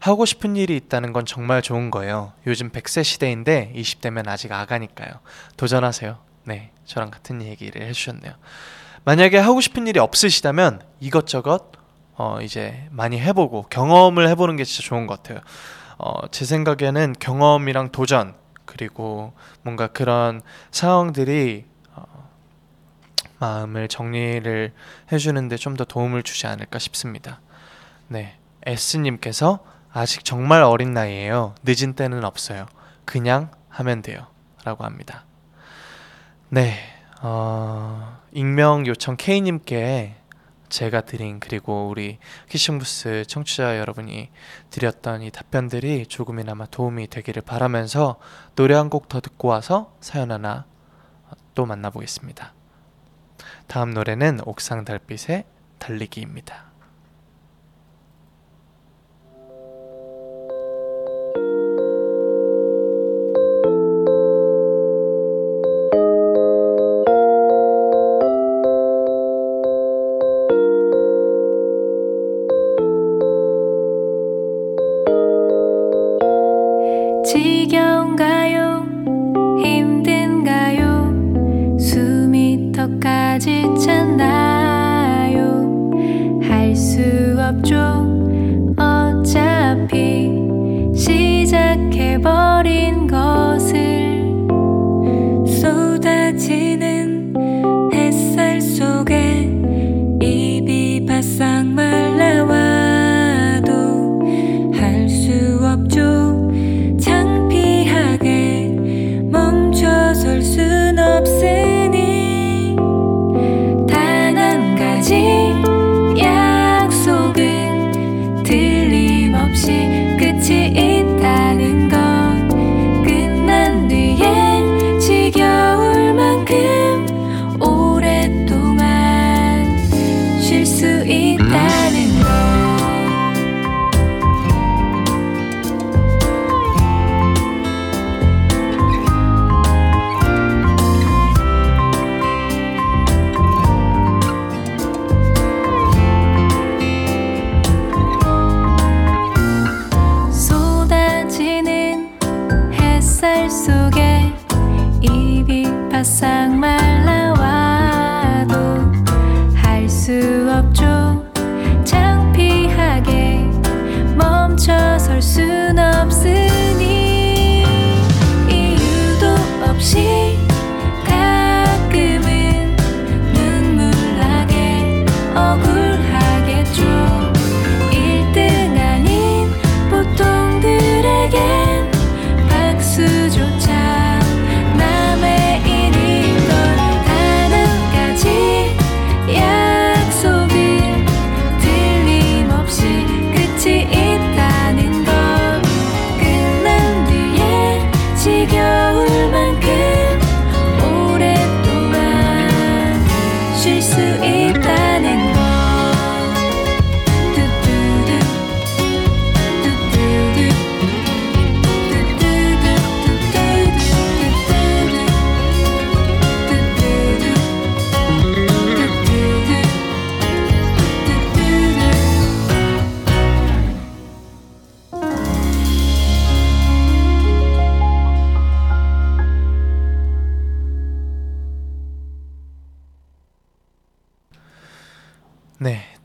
[0.00, 2.32] 하고 싶은 일이 있다는 건 정말 좋은 거예요.
[2.46, 5.10] 요즘 100세 시대인데 20대면 아직 아가니까요.
[5.56, 6.18] 도전하세요.
[6.44, 8.32] 네, 저랑 같은 얘기를 해주셨네요.
[9.04, 11.72] 만약에 하고 싶은 일이 없으시다면 이것저것
[12.14, 15.40] 어, 이제 많이 해보고 경험을 해보는 게 진짜 좋은 것 같아요.
[15.98, 22.04] 어, 제 생각에는 경험이랑 도전 그리고 뭔가 그런 상황들이 어,
[23.40, 24.72] 마음을 정리를
[25.12, 27.40] 해주는데 좀 더 도움을 주지 않을까 싶습니다.
[28.08, 28.37] 네,
[28.68, 29.60] S님께서
[29.92, 31.54] 아직 정말 어린 나이에요.
[31.64, 32.66] 늦은 때는 없어요.
[33.04, 34.26] 그냥 하면 돼요.
[34.64, 35.24] 라고 합니다.
[36.50, 36.74] 네,
[37.22, 40.16] 어, 익명 요청 K님께
[40.68, 42.18] 제가 드린 그리고 우리
[42.50, 44.30] 키싱부스 청취자 여러분이
[44.68, 48.18] 드렸던 이 답변들이 조금이나마 도움이 되기를 바라면서
[48.54, 50.66] 노래 한 곡 더 듣고 와서 사연 하나
[51.54, 52.52] 또 만나보겠습니다.
[53.66, 55.44] 다음 노래는 옥상 달빛의
[55.78, 56.67] 달리기입니다.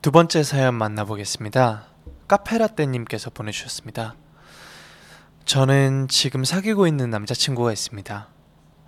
[0.04, 1.86] 두 번째 사연 만나보겠습니다.
[2.28, 4.16] 카페라떼님께서 보내주셨습니다.
[5.46, 8.28] 저는 지금 사귀고 있는 남자친구가 있습니다.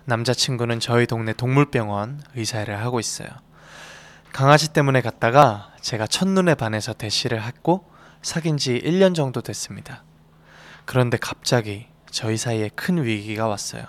[0.04, 3.30] 남자친구는 저희 동네 동물병원 의사를 하고 있어요.
[4.34, 10.04] 강아지 때문에 갔다가 제가 첫눈에 반해서 대시를 했고 사귄 지 1년 정도 됐습니다.
[10.84, 13.84] 그런데 갑자기 저희 사이에 큰 위기가 왔어요.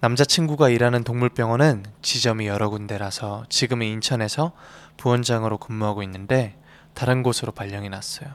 [0.00, 4.52] 남자친구가 일하는 동물병원은 지점이 여러 군데라서 지금은 인천에서
[4.98, 6.58] 부원장으로 근무하고 있는데
[6.92, 8.28] 다른 곳으로 발령이 났어요.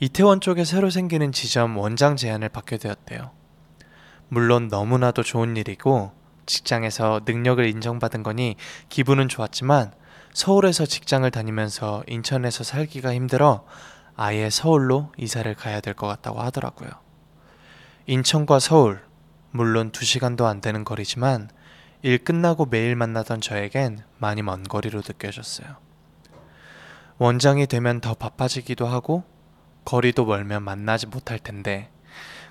[0.00, 3.30] 이태원 쪽에 새로 생기는 지점 원장 제안을 받게 되었대요.
[4.28, 6.12] 물론 너무나도 좋은 일이고
[6.46, 8.56] 직장에서 능력을 인정받은 거니
[8.88, 9.92] 기분은 좋았지만
[10.32, 13.64] 서울에서 직장을 다니면서 인천에서 살기가 힘들어
[14.16, 16.90] 아예 서울로 이사를 가야 될 것 같다고 하더라고요.
[18.06, 19.02] 인천과 서울,
[19.50, 21.50] 물론 두 시간도 안 되는 거리지만
[22.02, 25.76] 일 끝나고 매일 만나던 저에겐 많이 먼 거리로 느껴졌어요.
[27.18, 29.24] 원장이 되면 더 바빠지기도 하고
[29.84, 31.90] 거리도 멀면 만나지 못할 텐데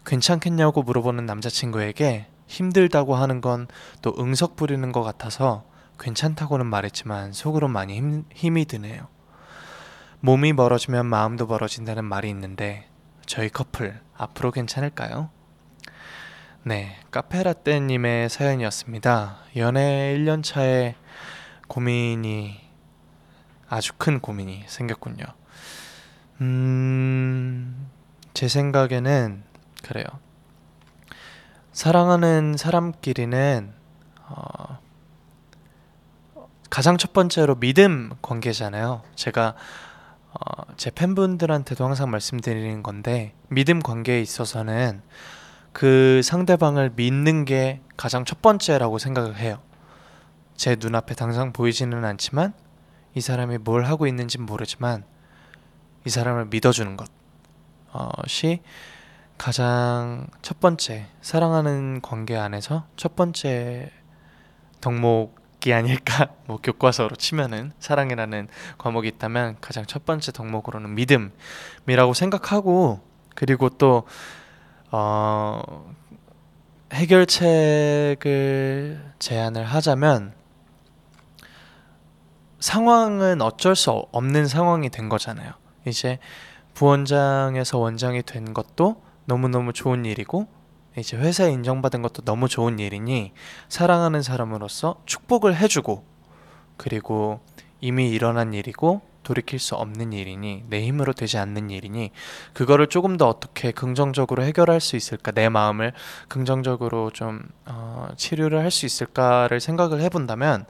[0.06, 3.68] 괜찮겠냐고 물어보는 남자친구에게 힘들다고 하는 건
[4.02, 5.64] 또 응석 부리는 것 같아서
[6.00, 9.08] 괜찮다고는 말했지만 속으로 많이 힘, 힘이 드네요.
[10.22, 12.88] 몸이 멀어지면 마음도 멀어진다는 말이 있는데
[13.26, 15.30] 저희 커플 앞으로 괜찮을까요?
[16.64, 19.38] 네, 카페라떼님의 사연이었습니다.
[19.56, 20.96] 연애 1년 차에
[21.70, 22.60] 고민이
[23.70, 25.24] 아주 큰 고민이 생겼군요.
[26.42, 27.90] 음,
[28.34, 29.44] 제 생각에는
[29.84, 30.06] 그래요.
[31.72, 33.74] 사랑하는 사람끼리는
[34.28, 34.80] 어,
[36.70, 39.04] 가장 첫 번째로 믿음 관계잖아요.
[39.16, 39.56] 제가
[40.34, 45.02] 어, 제 팬분들한테도 항상 말씀드리는 건데 믿음 관계에 있어서는
[45.80, 49.62] 그 상대방을 믿는 게 가장 첫 번째라고 생각을 해요.
[50.58, 52.54] 제 눈앞에 당장 보이지는 않지만
[53.16, 55.06] 이 사람이 뭘 하고 있는지 모르지만
[56.06, 58.62] 이 사람을 믿어주는 것이
[59.38, 63.90] 가장 첫 번째 사랑하는 관계 안에서 첫 번째
[64.82, 73.00] 덕목이 아닐까 뭐 교과서로 치면은 사랑이라는 과목이 있다면 가장 첫 번째 덕목으로는 믿음이라고 생각하고
[73.34, 74.04] 그리고 또
[74.92, 75.62] 어,
[76.94, 78.24] 해결책을
[79.20, 80.34] 제안을 하자면
[82.60, 85.54] 상황은 어쩔 수 없는 상황이 된 거잖아요.
[85.86, 86.20] 이제
[86.74, 90.48] 부원장에서 원장이 된 것도 너무너무 좋은 일이고
[90.98, 93.34] 이제 회사에 인정받은 것도 너무 좋은 일이니
[93.70, 96.04] 사랑하는 사람으로서 축복을 해주고
[96.78, 97.40] 그리고
[97.80, 102.10] 이미 일어난 일이고 돌이킬 수 없는 일이니 내 힘으로 되지 않는 일이니
[102.54, 105.94] 그거를 조금 더 어떻게 긍정적으로 해결할 수 있을까 내 마음을
[106.28, 110.66] 긍정적으로 좀 어, 치료를 할 수 있을까를 생각을 해본다면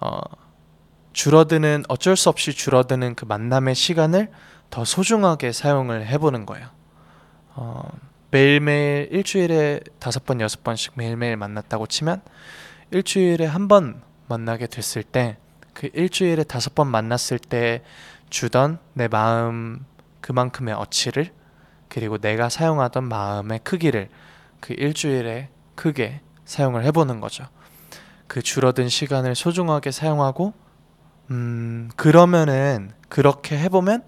[0.00, 0.20] 어,
[1.12, 4.30] 줄어드는 어쩔 수 없이 줄어드는 그 만남의 시간을
[4.70, 6.68] 더 소중하게 사용을 해보는 거예요.
[7.54, 7.82] 어,
[8.30, 12.22] 매일매일 일주일에 다섯 번 여섯 번씩 매일매일 만났다고 치면
[12.90, 15.36] 일주일에 한 번 만나게 됐을 때
[15.76, 17.82] 그 일주일에 다섯 번 만났을 때
[18.30, 19.84] 주던 내 마음
[20.22, 21.30] 그만큼의 어치를
[21.90, 24.08] 그리고 내가 사용하던 마음의 크기를
[24.60, 27.46] 그 일주일에 크게 사용을 해보는 거죠.
[28.26, 30.54] 그 줄어든 시간을 소중하게 사용하고
[31.30, 34.02] 음 그러면은 그렇게 해보면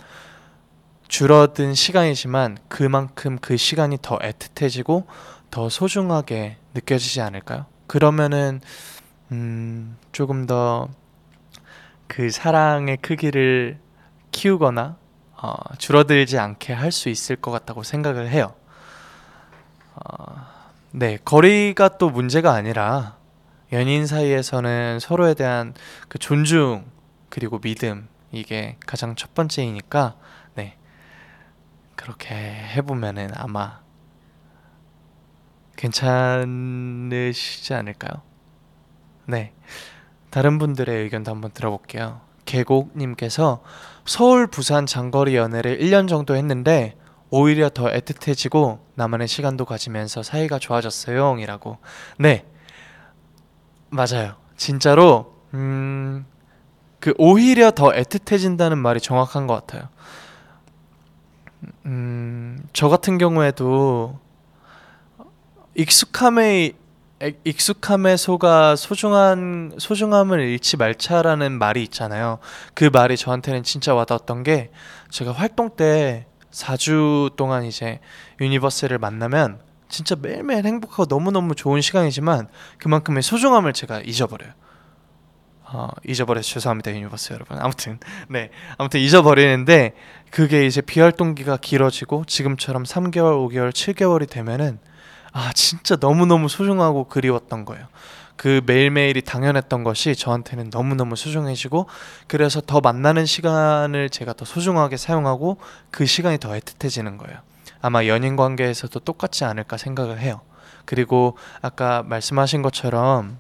[1.07, 5.05] 줄어든 시간이지만 그만큼 그 시간이 더 애틋해지고
[5.51, 7.67] 더 소중하게 느껴지지 않을까요?
[7.87, 8.63] 그러면은
[9.33, 10.89] 음 조금 더
[12.09, 13.79] 그 사랑의 크기를
[14.33, 14.97] 키우거나
[15.41, 18.55] 어, 줄어들지 않게 할 수 있을 것 같다고 생각을 해요.
[19.95, 20.47] 어,
[20.93, 23.17] 네, 거리가 또 문제가 아니라
[23.73, 25.75] 연인 사이에서는 서로에 대한
[26.09, 26.87] 그 존중
[27.29, 30.17] 그리고 믿음 이게 가장 첫 번째이니까
[30.55, 30.77] 네
[31.97, 33.81] 그렇게 해보면은 아마
[35.77, 38.23] 괜찮으시지 않을까요?
[39.27, 39.53] 네.
[40.31, 42.21] 다른 분들의 의견도 한번 들어볼게요.
[42.45, 43.63] 계곡님께서
[44.05, 46.97] 서울, 부산 장거리 연애를 1년 정도 했는데
[47.31, 51.39] 오히려 더 애틋해지고 나만의 시간도 가지면서 사이가 좋아졌어요.
[51.39, 51.77] 이라고.
[52.19, 52.45] 네.
[53.91, 54.35] 맞아요.
[54.57, 56.27] 진짜로, 음,
[57.01, 59.89] 그 오히려 더 애틋해진다는 말이 정확한 것 같아요.
[61.87, 64.19] 음, 저 같은 경우에도
[65.75, 66.73] 익숙함에 에-
[67.45, 72.39] 익숙함에 속아 소중한 소중함을 잃지 말자라는 말이 있잖아요.
[72.75, 74.71] 그 말이 저한테는 진짜 와닿았던 게
[75.11, 77.99] 제가 활동 때 4주 동안 이제
[78.41, 82.49] 유니버스를 만나면 진짜 매일매일 행복하고 너무너무 좋은 시간이지만
[82.79, 84.53] 그만큼의 소중함을 제가 잊어버려요.
[85.71, 87.99] 어, 잊어버려서 죄송합니다 유니버스 여러분 아무튼
[88.31, 88.49] 네
[88.79, 89.93] 아무튼 잊어버리는데
[90.31, 94.79] 그게 이제 비활동기가 길어지고 지금처럼 3개월 5개월 7개월이 되면은
[95.39, 97.87] 아 진짜 너무너무 소중하고 그리웠던 거예요.
[98.35, 101.87] 그 매일매일이 당연했던 것이 저한테는 너무너무 소중해지고
[102.27, 105.59] 그래서 더 만나는 시간을 제가 더 소중하게 사용하고
[105.93, 107.39] 그 시간이 더 애틋해지는 거예요.
[107.81, 110.41] 아마 연인 관계에서도 똑같지 않을까 생각을 해요.
[110.85, 113.39] 그리고 아까 말씀하신 것처럼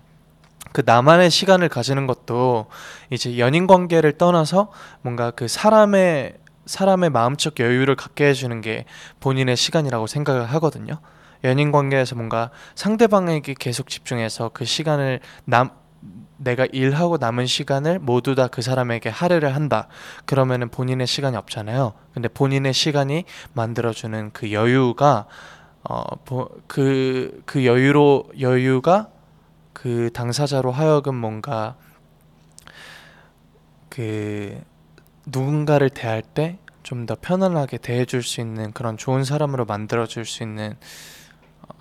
[0.72, 2.66] 그 나만의 시간을 가지는 것도
[3.10, 4.70] 이제 연인 관계를 떠나서
[5.02, 6.34] 뭔가 그 사람의
[6.66, 8.84] 사람의 마음적 여유를 갖게 해주는 게
[9.18, 11.00] 본인의 시간이라고 생각을 하거든요.
[11.44, 15.70] 연인 관계에서 뭔가 상대방에게 계속 집중해서 그 시간을 남
[16.36, 19.88] 내가 일하고 남은 시간을 모두 다 그 사람에게 할애를 한다.
[20.24, 21.94] 그러면은 본인의 시간이 없잖아요.
[22.14, 23.24] 근데 본인의 시간이
[23.54, 25.26] 만들어주는 그 여유가
[25.82, 29.08] 어그그 그 여유로 여유가
[29.72, 31.76] 그 당사자로 하여금 뭔가
[33.88, 34.60] 그
[35.26, 36.58] 누군가를 대할 때
[36.88, 40.76] 좀 더 편안하게 대해줄 수 있는 그런 좋은 사람으로 만들어줄 수 있는 어,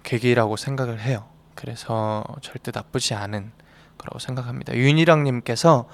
[0.08, 1.28] 계기라고 생각을 해요.
[1.53, 3.51] 그래서 절대 나쁘지 않은
[3.97, 4.74] 거라고 생각합니다.
[4.74, 5.89] 윤희랑님께서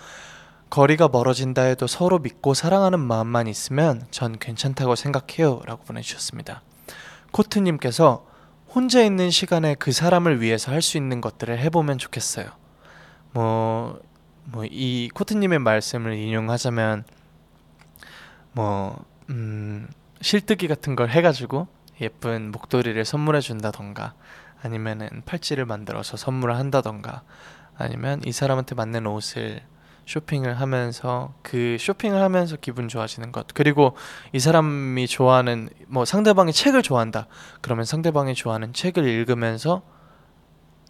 [0.70, 5.62] 거리가 멀어진다 해도 서로 믿고 사랑하는 마음만 있으면 전 괜찮다고 생각해요.
[5.66, 6.62] 라고 보내주셨습니다.
[7.32, 8.28] 코트님께서
[8.70, 12.46] 혼자 있는 시간에 그 사람을 위해서 할 수 있는 것들을 해보면 좋겠어요.
[13.32, 14.00] 뭐,
[14.46, 17.04] 뭐, 이 코트님의 말씀을 인용하자면,
[18.52, 19.88] 뭐, 음,
[20.22, 21.68] 실뜨기 같은 걸 해가지고
[22.02, 24.14] 예쁜 목도리를 선물해 준다던가,
[24.62, 27.24] 아니면은 팔찌를 만들어서 선물을 한다던가,
[27.78, 29.62] 아니면 이 사람한테 맞는 옷을
[30.06, 33.48] 쇼핑을 하면서 그 쇼핑을 하면서 기분 좋아지는 것.
[33.54, 33.96] 그리고
[34.34, 37.28] 이 사람이 좋아하는 뭐 상대방이 책을 좋아한다.
[37.62, 39.82] 그러면 상대방이 좋아하는 책을 읽으면서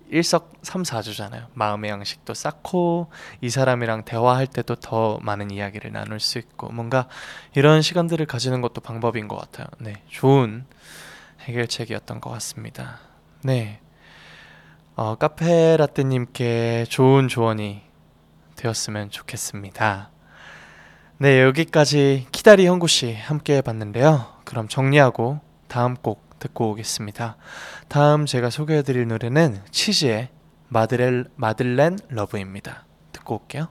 [0.09, 7.07] 일석삼사주잖아요 마음의 양식도 쌓고 이 사람이랑 대화할 때도 더 많은 이야기를 나눌 수 있고 뭔가
[7.55, 10.65] 이런 시간들을 가지는 것도 방법인 것 같아요 네 좋은
[11.41, 12.99] 해결책이었던 것 같습니다
[13.43, 13.79] 네
[14.95, 17.81] 어, 카페 라떼님께 좋은 조언이
[18.55, 20.11] 되었으면 좋겠습니다.
[21.17, 24.27] 네, 여기까지 키다리 형구 씨 함께 해봤는데요.
[24.45, 27.37] 그럼 정리하고 다음 곡 듣고 오겠습니다.
[27.87, 30.29] 다음 제가 소개해드릴 노래는 치즈의
[30.67, 32.85] 마들렌 러브입니다.
[33.13, 33.69] 듣고 올게요.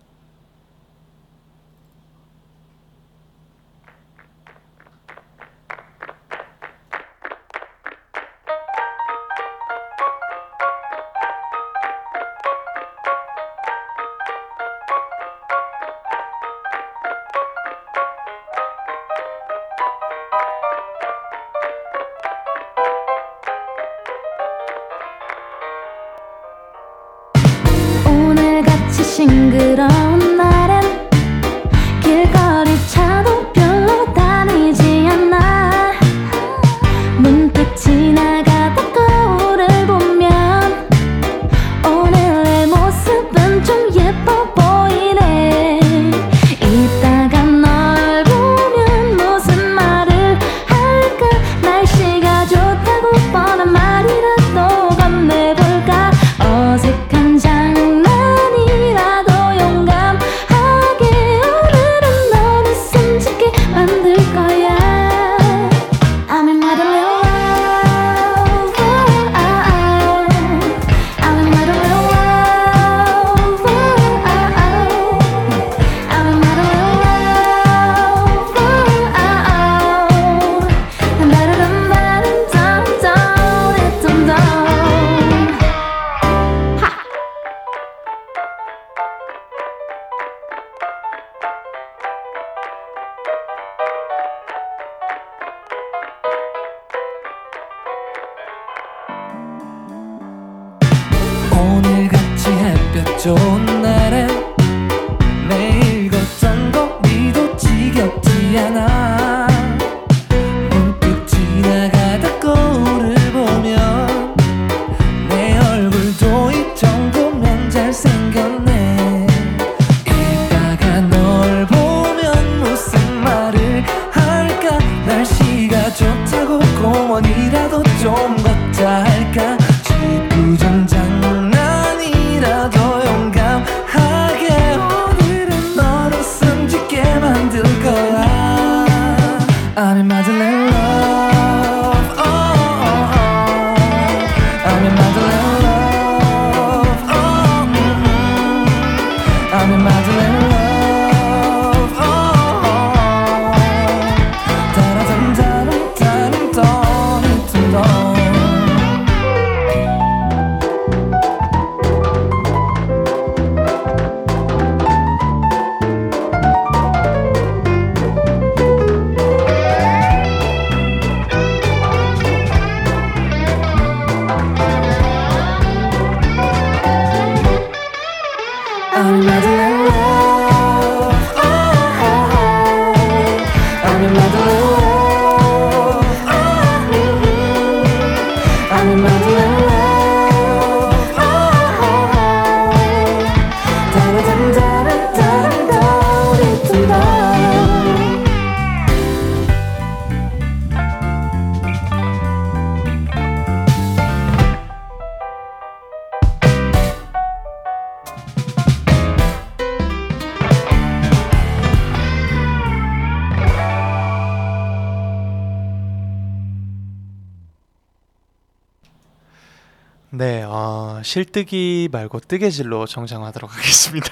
[221.16, 224.08] 실뜨기 말고 뜨개질로 정장하도록 하겠습니다.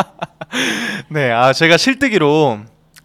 [1.10, 2.60] 네, 아 제가 실뜨기로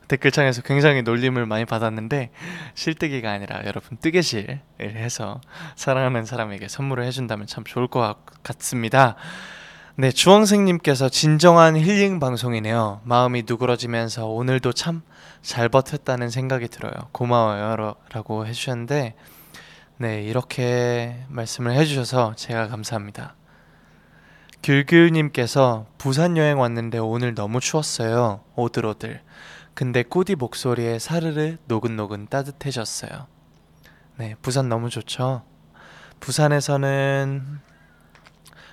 [0.07, 2.31] 댓글창에서 굉장히 놀림을 많이 받았는데
[2.73, 5.41] 실뜨기가 아니라 여러분 뜨개질을 해서
[5.75, 9.17] 사랑하는 사람에게 선물을 해준다면 참 좋을 것 같- 같습니다.
[9.97, 13.01] 네, 주원생님께서 진정한 힐링 방송이네요.
[13.03, 15.01] 마음이 누그러지면서 오늘도 참
[15.41, 16.93] 잘 버텼다는 생각이 들어요.
[17.13, 17.95] 고마워요.
[18.13, 19.15] 라고 해주셨는데,
[20.01, 23.35] 네, 이렇게 말씀을 해주셔서 제가 감사합니다.
[24.63, 28.43] 귤귤님께서 부산 여행 왔는데 오늘 너무 추웠어요.
[28.55, 29.21] 오들오들.
[29.75, 33.27] 근데 꾸디 목소리에 사르르 노곤노곤 따뜻해졌어요.
[34.17, 35.43] 네, 부산 너무 좋죠.
[36.19, 37.59] 부산에서는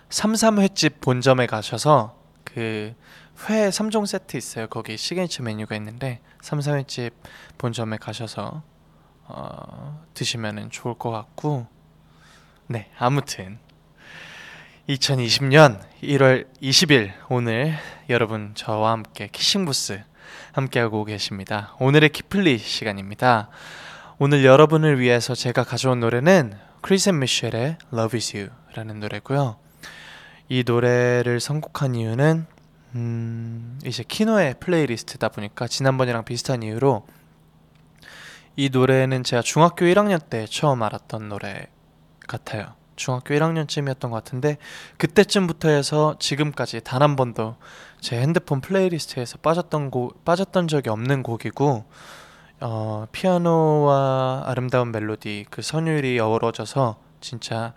[0.09, 2.95] 삼삼횟집 본점에 가셔서 그
[3.49, 4.67] 회 3종 세트 있어요.
[4.67, 7.15] 거기 시그니처 메뉴가 있는데 삼삼횟집
[7.57, 8.63] 본점에 가셔서
[9.29, 11.67] 어, 드시면은 좋을 것 같고
[12.67, 13.59] 네 아무튼
[14.89, 17.75] 2020년 1월 20일 오늘
[18.09, 20.03] 여러분 저와 함께 키싱부스
[20.53, 21.75] 함께하고 계십니다.
[21.79, 23.51] 오늘의 키플리 시간입니다.
[24.19, 29.59] 오늘 여러분을 위해서 제가 가져온 노래는 Chrisette Michele의 Love Is You라는 노래고요.
[30.49, 32.47] 이 노래를 선곡한 이유는
[32.95, 37.07] 음, 이제 키노의 playlist다 보니까 지난번이랑 비슷한 이유로
[38.59, 41.69] 이 노래는 제가 중학교 1학년 때 처음 알았던 노래
[42.27, 42.75] 같아요.
[42.97, 44.59] 중학교 1학년쯤이었던 것 같은데
[44.97, 47.55] 그때쯤부터 해서 지금까지 단 한 번도
[48.01, 51.85] 제 핸드폰 playlist에서 빠졌던 곡 빠졌던 적이 없는 곡이고
[52.59, 57.75] 어, 피아노와 아름다운 멜로디 그 선율이 어우러져서 진짜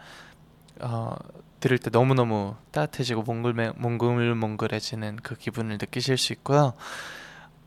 [0.79, 1.13] 어,
[1.59, 6.73] 들을 때 너무너무 따뜻해지고 몽글매, 몽글몽글해지는 그 기분을 느끼실 수 있고요.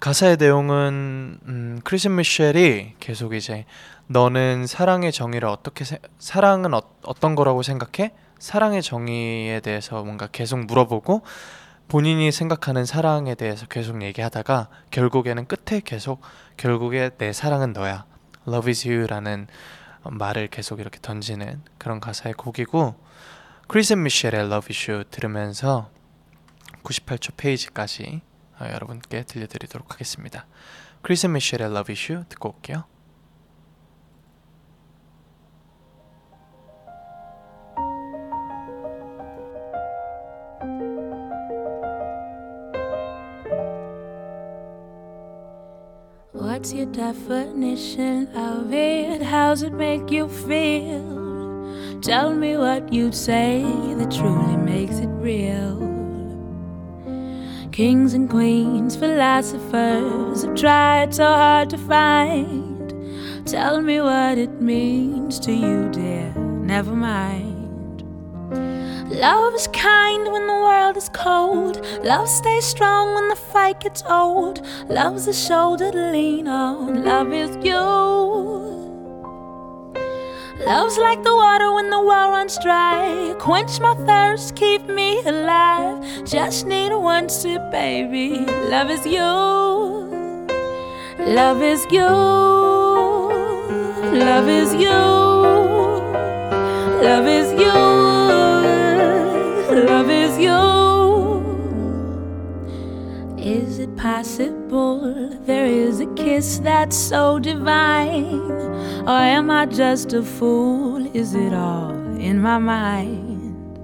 [0.04, 3.64] 가사의 내용은 음, 크리스 미셸이 계속 이제
[4.06, 8.12] 너는 사랑의 정의를 어떻게 세, 사랑은 어, 어떤 거라고 생각해?
[8.38, 11.22] 사랑의 정의에 대해서 뭔가 계속 물어보고
[11.88, 16.20] 본인이 생각하는 사랑에 대해서 계속 얘기하다가 결국에는 끝에 계속
[16.58, 18.04] 결국에 내 사랑은 너야.
[18.46, 19.46] Love is you라는
[20.02, 22.94] 말을 계속 이렇게 던지는 그런 가사의 곡이고
[23.68, 25.88] Chrisette Michele의 Love is you 들으면서
[26.82, 30.46] 98초 페이지까지 어, 여러분께 들려드리도록 하겠습니다.
[31.02, 32.84] Chrisette Michele의 Love is you 듣고 올게요.
[57.74, 62.94] Kings and queens, philosophers have tried so hard to find.
[63.48, 66.32] Tell me what it means to you, dear.
[66.36, 68.02] Never mind.
[69.10, 71.84] Love is kind when the world is cold.
[72.04, 74.64] Love stays strong when the fight gets old.
[74.88, 77.02] Love's a shoulder to lean on.
[77.04, 78.43] Love is you.
[80.60, 83.34] Love's like the water when the well runs dry.
[83.38, 86.24] Quench my thirst, keep me alive.
[86.24, 88.46] Just need one sip, baby.
[88.70, 89.18] Love is you.
[91.18, 92.06] Love is you.
[94.14, 94.90] Love is you.
[97.02, 98.23] Love is you.
[104.04, 108.52] Possible there is a kiss that's so divine?
[109.08, 111.10] Or am I just a fool?
[111.16, 113.78] Is it all in my mind?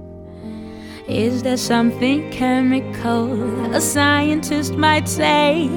[1.08, 5.70] Is there something chemical a scientist might say?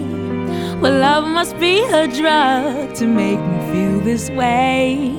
[0.82, 5.16] Well, love must be a drug to make me feel this way.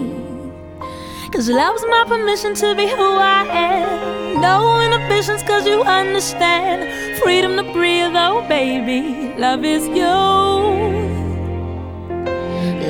[1.33, 4.24] Cause love's my permission to be who I am.
[4.41, 7.19] No inhibitions, cause you understand.
[7.23, 9.35] Freedom to breathe, oh baby.
[9.39, 11.25] Love is you.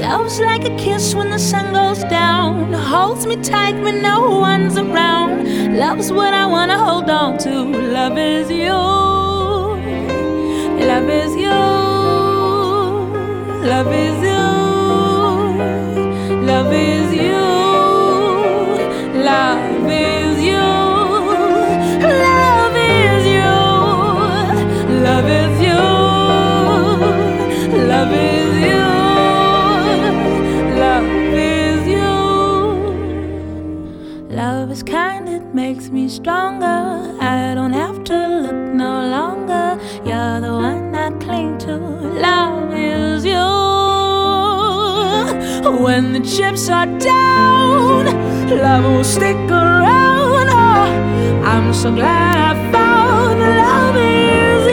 [0.01, 2.73] Love's like a kiss when the sun goes down.
[2.73, 5.77] Holds me tight when no one's around.
[5.79, 7.65] Love's what I wanna hold on to.
[7.99, 8.73] Love is you.
[10.91, 11.51] Love is you.
[13.69, 14.34] Love is you.
[46.37, 48.07] Chips are down,
[48.51, 50.49] love will stick around.
[50.51, 54.67] Oh, I'm so glad I found love is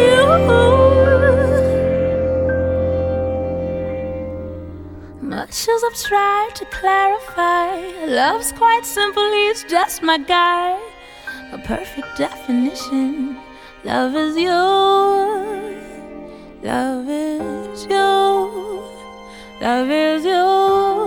[5.21, 5.27] you.
[5.29, 7.75] Much as I've tried to clarify,
[8.07, 10.79] love's quite simple, it's just my guy.
[11.51, 13.37] A perfect definition.
[13.83, 14.49] Love is you.
[16.63, 18.81] Love is you.
[19.61, 21.00] Love is you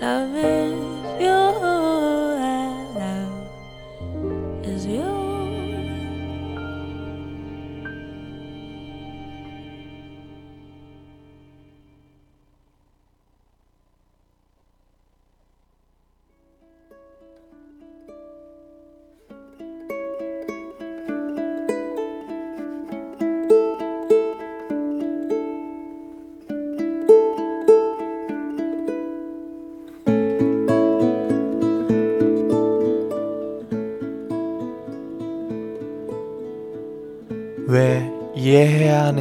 [0.00, 0.89] loving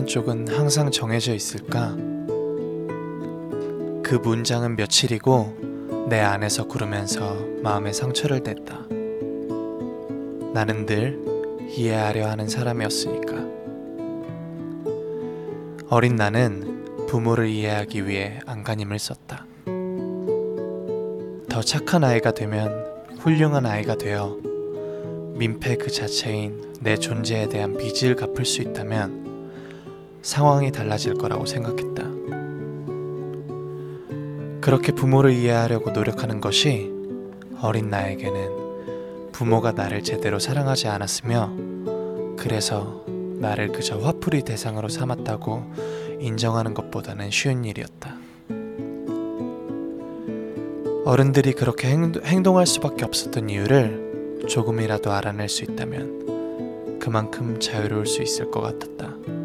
[0.10, 1.96] 쪽은 항상 정해져 있을까?
[4.04, 8.88] 그 문장은 며칠이고 내 안에서 구르면서 마음에 상처를 냈다.
[10.52, 11.20] 나는 늘
[11.70, 13.36] 이해하려 하는 사람이었으니까.
[15.92, 19.46] 어린 나는 부모를 이해하기 위해 안간힘을 썼다.
[21.50, 22.84] 더 착한 아이가 되면
[23.20, 24.40] 훌륭한 아이가 되어
[25.36, 29.29] 민폐 그 자체인 내 존재에 대한 빚을 갚을 수 있다면
[30.22, 32.04] 상황이 달라질 거라고 생각했다.
[34.62, 36.92] 그렇게 부모를 이해하려고 노력하는 것이
[37.62, 41.52] 어린 나에게는 부모가 나를 제대로 사랑하지 않았으며
[42.38, 45.74] 그래서 나를 그저 화풀이 대상으로 삼았다고
[46.20, 48.16] 인정하는 것보다는 쉬운 일이었다.
[51.06, 58.52] 어른들이 그렇게 행동, 행동할 수밖에 없었던 이유를 조금이라도 알아낼 수 있다면 그만큼 자유로울 수 있을
[58.52, 59.39] 것 같았다.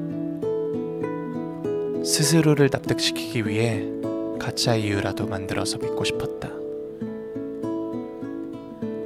[2.04, 3.82] 스스로를 납득시키기 위해
[4.38, 6.50] 가짜 이유라도 만들어서 믿고 싶었다.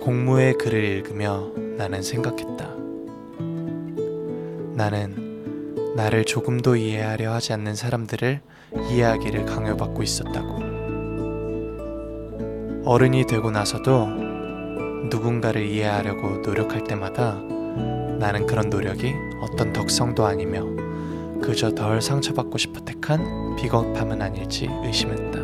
[0.01, 2.75] 공무의 글을 읽으며 나는 생각했다.
[4.75, 8.41] 나는 나를 조금도 이해하려 하지 않는 사람들을
[8.91, 10.59] 이해하기를 강요받고 있었다고.
[12.85, 14.07] 어른이 되고 나서도
[15.09, 17.35] 누군가를 이해하려고 노력할 때마다
[18.19, 20.89] 나는 그런 노력이 어떤 덕성도 아니며
[21.41, 25.39] 그저 덜 상처받고 싶 어 택한 비겁함은 아닐지 의심했다.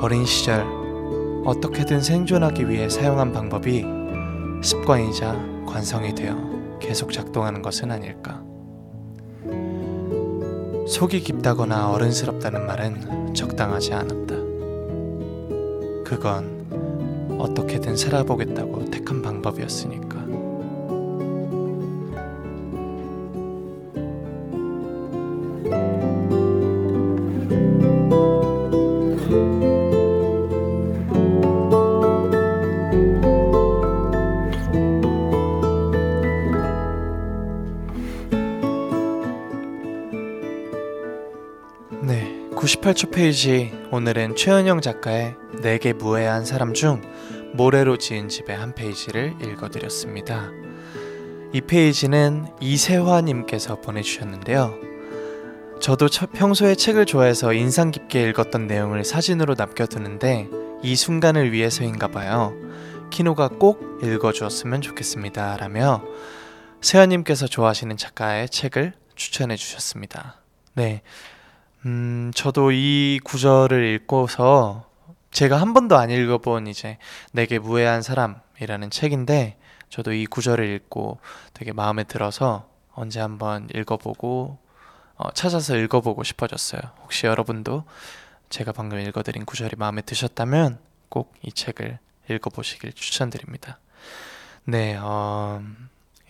[0.00, 0.64] 어린 시절
[1.44, 3.84] 어떻게든 생존하기 위해 사용한 방법이
[4.62, 6.36] 습관이자 관성이 되어
[6.78, 8.42] 계속 작동하는 것은 아닐까.
[10.86, 14.34] 속이 깊다거나 어른스럽다는 말은 적당하지 않았다.
[16.04, 20.03] 그건 어떻게든 살아보겠다고 택한 방법이었으니까.
[42.64, 47.02] 98초 페이지 오늘은 최은영 작가의 내게 무해한 사람 중
[47.52, 50.50] 모래로 지은 집의 한 페이지를 읽어드렸습니다.
[51.52, 54.78] 이 페이지는 이세화님께서 보내주셨는데요.
[55.78, 60.48] 저도 처- 평소에 책을 좋아해서 인상 깊게 읽었던 내용을 사진으로 남겨두는데
[60.82, 62.54] 이 순간을 위해서인가 봐요.
[63.10, 65.58] 키노가 꼭 읽어주었으면 좋겠습니다.
[65.58, 66.02] 라며
[66.80, 70.36] 세화님께서 좋아하시는 작가의 책을 추천해 주셨습니다.
[70.72, 71.02] 네,
[71.86, 74.88] 음, 저도 이 구절을 읽고서
[75.30, 76.98] 제가 한 번도 안 읽어본 이제
[77.32, 79.58] 내게 무해한 사람이라는 책인데
[79.90, 81.18] 저도 이 구절을 읽고
[81.52, 84.58] 되게 마음에 들어서 언제 한번 읽어보고
[85.16, 86.80] 어, 찾아서 읽어보고 싶어졌어요.
[87.02, 87.84] 혹시 여러분도
[88.50, 90.78] 제가 방금 읽어드린 구절이 마음에 드셨다면
[91.08, 91.98] 꼭 이 책을
[92.30, 93.78] 읽어보시길 추천드립니다.
[94.64, 95.62] 네, 어,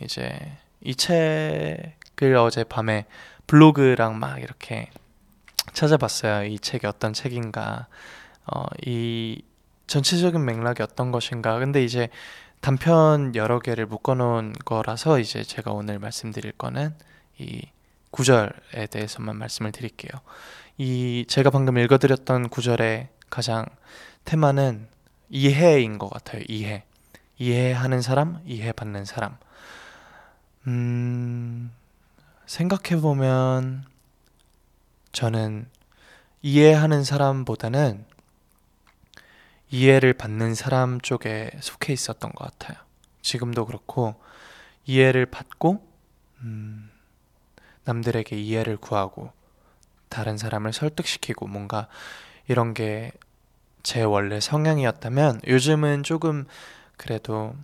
[0.00, 3.06] 이제 이 책을 어제 밤에
[3.46, 4.90] 블로그랑 막 이렇게
[5.74, 6.46] 찾아봤어요.
[6.46, 7.88] 이 책이 어떤 책인가,
[8.46, 9.42] 어, 이
[9.86, 11.58] 전체적인 맥락이 어떤 것인가.
[11.58, 12.08] 근데 이제
[12.60, 16.94] 단편 여러 개를 묶어놓은 거라서 이제 제가 오늘 말씀드릴 거는
[17.38, 17.62] 이
[18.10, 20.10] 구절에 대해서만 말씀을 드릴게요.
[20.78, 23.66] 이 제가 방금 읽어드렸던 구절의 가장
[24.24, 24.88] 테마는
[25.28, 26.42] 이해인 것 같아요.
[26.48, 26.84] 이해.
[27.38, 29.36] 이해하는 사람, 이해받는 사람.
[30.66, 31.72] 음,
[32.46, 33.84] 생각해 보면
[35.14, 35.68] 저는
[36.42, 38.04] 이해하는 사람보다는
[39.70, 42.78] 이해를 받는 사람 쪽에 속해 있었던 것 같아요.
[43.22, 44.16] 지금도 그렇고
[44.84, 45.82] 이해를 받고
[46.42, 46.90] 음,
[47.84, 49.32] 남들에게 이해를 구하고
[50.10, 51.88] 다른 사람을 설득시키고 뭔가
[52.48, 53.12] 이런 게
[53.84, 56.46] 제 원래 성향이었다면 요즘은 조금
[56.96, 57.54] 그래도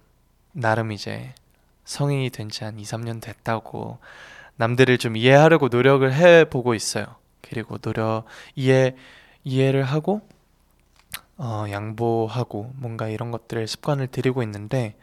[0.53, 1.35] 나름 이제
[1.87, 3.99] 성인이 된 지 한 2, 3년 됐다고
[4.57, 7.07] 남들을 좀 이해하려고 노력을 해 보고 있어요.
[7.43, 8.25] 그리고 노력
[8.57, 8.97] 이해
[9.45, 10.23] 이해를 하고
[11.37, 14.97] 어, 양보하고 뭔가 이런 것들을 습관을 들이고 있는데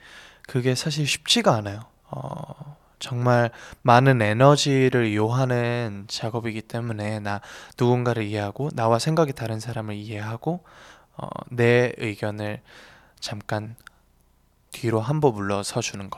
[0.48, 1.82] 그게 사실 쉽지가 않아요.
[2.10, 7.42] 어, 정말 많은 에너지를 요하는 작업이기 때문에 나
[7.80, 10.64] 누군가를 이해하고 나와 생각이 다른 사람을 이해하고
[11.18, 12.62] 어, 내 의견을
[13.20, 13.76] 잠깐
[14.72, 16.10] 뒤로 한 번 물러서 주는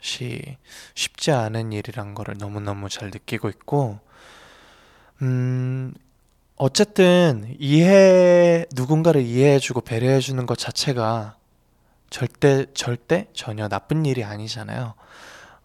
[0.00, 0.56] 것이
[0.94, 4.00] 쉽지 않은 일이란 거를 너무너무 잘 느끼고 있고
[5.22, 5.94] 음,
[6.56, 11.36] 어쨌든 이해 누군가를 이해해주고 배려해주는 것 자체가
[12.10, 14.94] 절대 절대 전혀 나쁜 일이 아니잖아요.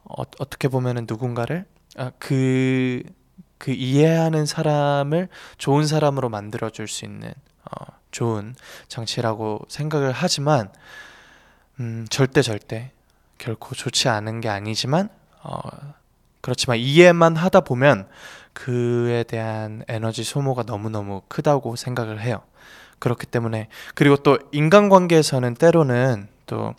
[0.05, 1.65] 어, 어떻게 보면은 누군가를
[1.97, 3.03] 아, 그,
[3.57, 5.27] 그 이해하는 사람을
[5.57, 7.33] 좋은 사람으로 만들어 줄 수 있는
[7.65, 8.55] 어, 좋은
[8.87, 10.71] 장치라고 생각을 하지만
[11.79, 12.91] 음, 절대 절대
[13.37, 15.09] 결코 좋지 않은 게 아니지만
[15.43, 15.59] 어,
[16.41, 18.07] 그렇지만 이해만 하다 보면
[18.57, 22.41] 그에 대한 에너지 소모가 너무너무 크다고 생각을 해요.
[22.97, 26.73] 그렇기 때문에 그리고 또 인간관계에서는 때로는 또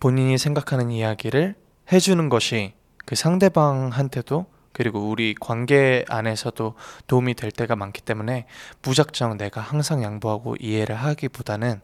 [0.00, 1.54] 본인이 생각하는 이야기를
[1.92, 2.72] 해주는 것이
[3.04, 6.74] 그 상대방한테도 그리고 우리 관계 안에서도
[7.06, 8.46] 도움이 될 때가 많기 때문에
[8.82, 11.82] 무작정 내가 항상 양보하고 이해를 하기보다는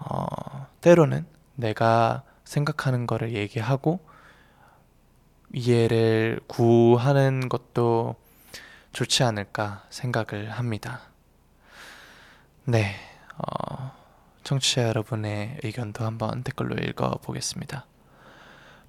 [0.00, 1.24] 어, 때로는
[1.54, 4.00] 내가 생각하는 거를 얘기하고
[5.52, 8.16] 이해를 구하는 것도
[8.92, 11.00] 좋지 않을까 생각을 합니다.
[12.64, 12.96] 네,
[13.36, 13.92] 어,
[14.44, 17.86] 청취자 여러분의 의견도 한번 댓글로 읽어보겠습니다.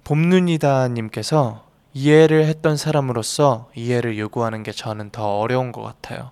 [0.04, 6.30] 봄눈이다님께서 이해를 했던 사람으로서 이해를 요구하는 게 저는 더 어려운 것 같아요.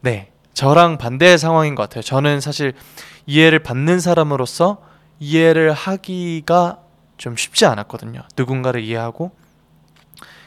[0.00, 2.02] 네, 저랑 반대의 상황인 것 같아요.
[2.02, 2.74] 저는 사실
[3.26, 4.82] 이해를 받는 사람으로서
[5.18, 6.80] 이해를 하기가
[7.16, 8.20] 좀 쉽지 않았거든요.
[8.36, 9.32] 누군가를 이해하고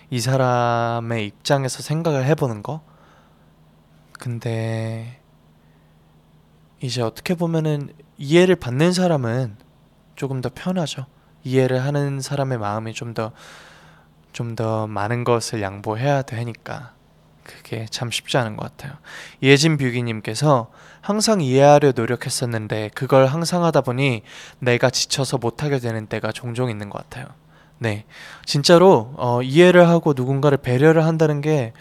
[0.10, 2.82] 이 사람의 입장에서 생각을 해보는 거.
[4.20, 5.20] 근데
[6.82, 9.58] 이제 어떻게 보면은 이해를 받는 사람은
[10.16, 11.05] 조금 더 편하죠.
[11.43, 13.32] 이해를 하는 사람의 마음이 좀 더
[14.34, 16.93] 좀 더 많은 것을 양보해야 되니까
[17.43, 18.97] 그게 참 쉽지 않은 것 같아요.
[19.41, 20.70] 예진 뷰기님께서
[21.01, 24.22] 항상 이해하려 노력했었는데 그걸 항상 하다 보니
[24.60, 27.26] 내가 지쳐서 못하게 되는 때가 종종 있는 것 같아요.
[27.80, 28.06] 네,
[28.46, 31.74] 진짜로 어, 이해를 하고 누군가를 배려를 한다는 게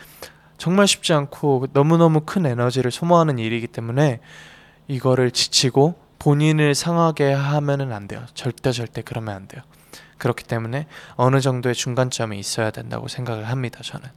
[0.58, 4.20] 정말 쉽지 않고 너무너무 큰 에너지를 소모하는 일이기 때문에
[4.88, 8.24] 이거를 지치고 본인을 상하게 하면은 안 돼요.
[8.34, 9.62] 절대 절대 그러면 안 돼요.
[10.18, 10.86] 그렇기 때문에
[11.16, 13.80] 어느 정도의 중간점이 있어야 된다고 생각을 합니다.
[13.82, 14.08] 저는.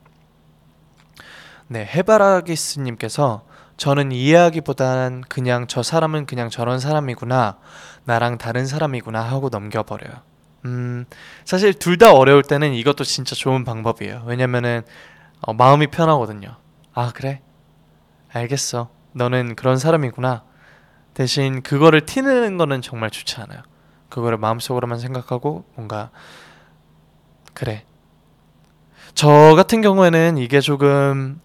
[1.67, 3.45] 네, 해바라기스 님께서
[3.77, 7.57] 저는 이해하기보단 그냥 저 사람은 그냥 저런 사람이구나,
[8.05, 10.29] 나랑 다른 사람이구나 하고 넘겨버려요.
[10.65, 11.05] 음,
[11.45, 14.23] 사실 둘 다 어려울 때는 이것도 진짜 좋은 방법이에요.
[14.25, 14.81] 왜냐면은
[15.41, 16.55] 어, 마음이 편하거든요.
[16.93, 17.41] 아, 그래?
[18.31, 18.89] 알겠어.
[19.13, 20.43] 너는 그런 사람이구나.
[21.13, 23.61] 대신 그거를 티내는 거는 정말 좋지 않아요.
[24.09, 26.09] 그거를 마음속으로만 생각하고 뭔가
[27.53, 27.83] 그래.
[29.15, 31.41] 저 같은 경우에는 이게 조금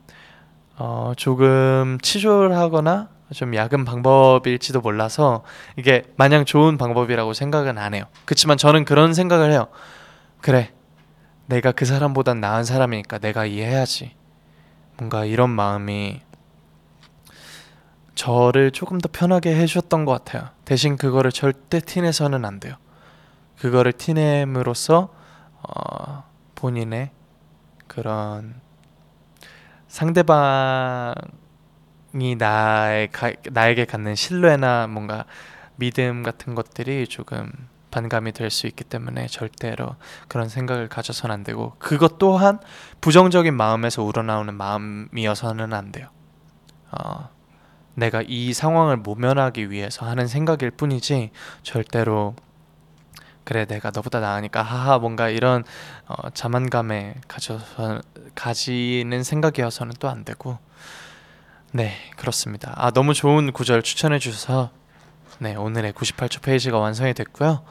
[0.76, 5.44] 어 조금 치졸하거나 좀 야근 방법일지도 몰라서
[5.76, 8.04] 이게 마냥 좋은 방법이라고 생각은 안 해요.
[8.24, 9.68] 그렇지만 저는 그런 생각을 해요.
[10.40, 10.72] 그래.
[11.46, 14.14] 내가 그 사람보단 나은 사람이니까 내가 이해해야지.
[14.96, 16.20] 뭔가 이런 마음이
[18.14, 20.50] 저를 조금 더 편하게 해주셨던 것 같아요.
[20.64, 22.76] 대신 그거를 절대 티내서는 안 돼요.
[23.58, 25.12] 그거를 티냄으로써
[25.62, 27.10] 어, 본인의
[27.86, 28.60] 그런
[29.88, 31.14] 상대방
[32.14, 35.24] 이 나의 가, 나에게 갖는 신뢰나 뭔가
[35.76, 37.50] 믿음 같은 것들이 조금
[37.90, 39.96] 반감이 될 수 있기 때문에 절대로
[40.28, 42.58] 그런 생각을 가져서는 안 되고 그것 또한
[43.00, 46.08] 부정적인 마음에서 우러나오는 마음이어서는 안 돼요.
[46.90, 47.28] 어,
[47.94, 51.30] 내가 이 상황을 모면하기 위해서 하는 생각일 뿐이지
[51.62, 52.34] 절대로
[53.44, 55.64] 그래 내가 너보다 나으니까 하하 뭔가 이런
[56.06, 58.00] 어, 자만감에 가져서
[58.34, 60.58] 가지는 생각이어서는 또 안 되고
[61.76, 64.70] 네 그렇습니다 아 너무 좋은 구절 추천해 주셔서
[65.40, 67.64] 네 오늘의 98초 페이지가 완성이 됐고요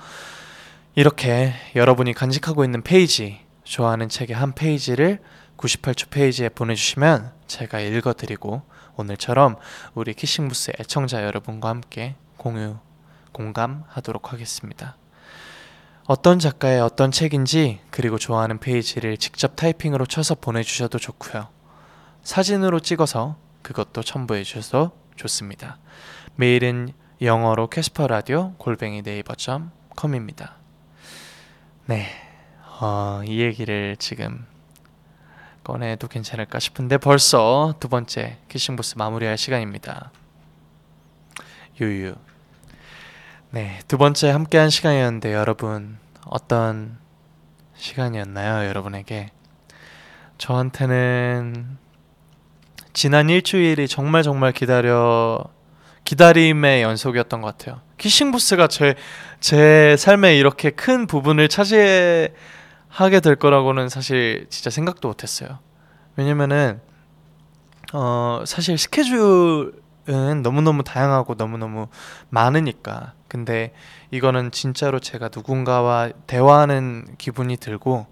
[0.96, 5.22] 이렇게 여러분이 간직하고 있는 페이지 좋아하는 책의 한 페이지를
[5.56, 8.64] 98초 페이지에 보내주시면 제가 읽어드리고
[8.98, 9.56] 오늘처럼
[9.94, 12.76] 우리 키싱부스 애청자 여러분과 함께 공유
[13.32, 14.98] 공감하도록 하겠습니다.
[16.06, 21.48] 어떤 작가의 어떤 책인지 그리고 좋아하는 페이지를 직접 타이핑으로 쳐서 보내주셔도 좋고요.
[22.22, 25.80] 사진으로 찍어서 그것도 첨부해 주셔도 좋습니다.
[26.36, 30.56] 메일은 영어로 캐스퍼 라디오 골뱅이 네이버.com입니다.
[31.86, 32.08] 네,
[32.80, 34.46] 어, 이 얘기를 지금
[35.64, 40.12] 꺼내도 괜찮을까 싶은데 벌써 두 번째 키싱부스 마무리할 시간입니다.
[41.80, 42.16] 유유.
[43.52, 46.98] 네, 두 번째 함께한 시간이었는데 여러분 어떤
[47.76, 49.30] 시간이었나요, 여러분에게?
[50.38, 51.78] 저한테는
[52.94, 55.44] 지난 일주일이 정말 정말 기다려
[56.06, 57.82] 기다림의 연속이었던 것 같아요.
[57.98, 58.96] 키싱부스가 제,
[59.40, 62.32] 제 삶에 이렇게 큰 부분을 차지하게
[63.24, 65.60] 될 거라고는 사실 진짜 생각도 못했어요.
[66.16, 66.82] 왜냐면은
[67.94, 71.88] 어 사실 스케줄은 너무너무 다양하고 너무너무
[72.30, 73.14] 많으니까.
[73.28, 73.74] 근데
[74.12, 78.06] 이거는 진짜로 제가 누군가와 대화하는 기분이 들고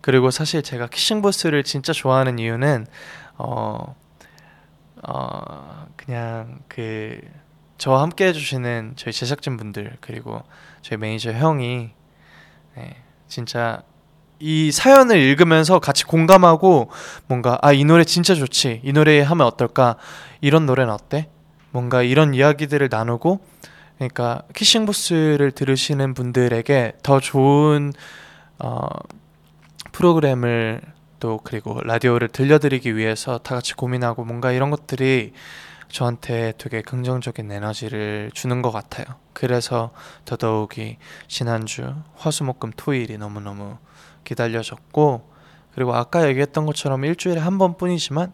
[0.00, 2.86] 그리고 사실 제가 키싱부스를 진짜 좋아하는 이유는
[3.36, 3.96] 어,
[5.08, 7.20] 어 그냥 그
[7.78, 10.42] 저와 함께 해주시는 저희 제작진 분들 그리고
[10.82, 11.90] 저희 매니저 형이
[12.76, 12.96] 네,
[13.26, 13.82] 진짜
[14.38, 16.90] 이 사연을 읽으면서 같이 공감하고
[17.26, 19.96] 뭔가 아 이 노래 진짜 좋지 이 노래 하면 어떨까
[20.40, 21.28] 이런 노래는 어때?
[21.72, 23.40] 뭔가 이런 이야기들을 나누고
[23.96, 27.92] 그러니까 키싱 부스를 들으시는 분들에게 더 좋은
[28.58, 28.88] 어,
[29.92, 30.80] 프로그램을
[31.20, 35.32] 또 그리고 라디오를 들려드리기 위해서 다 같이 고민하고 뭔가 이런 것들이
[35.88, 39.04] 저한테 되게 긍정적인 에너지를 주는 것 같아요.
[39.32, 39.90] 그래서
[40.24, 40.98] 더더욱이
[41.28, 43.76] 지난주 화수목금 토일이 너무너무
[44.24, 45.30] 기다려졌고
[45.74, 48.32] 그리고 아까 얘기했던 것처럼 일주일에 한 번뿐이지만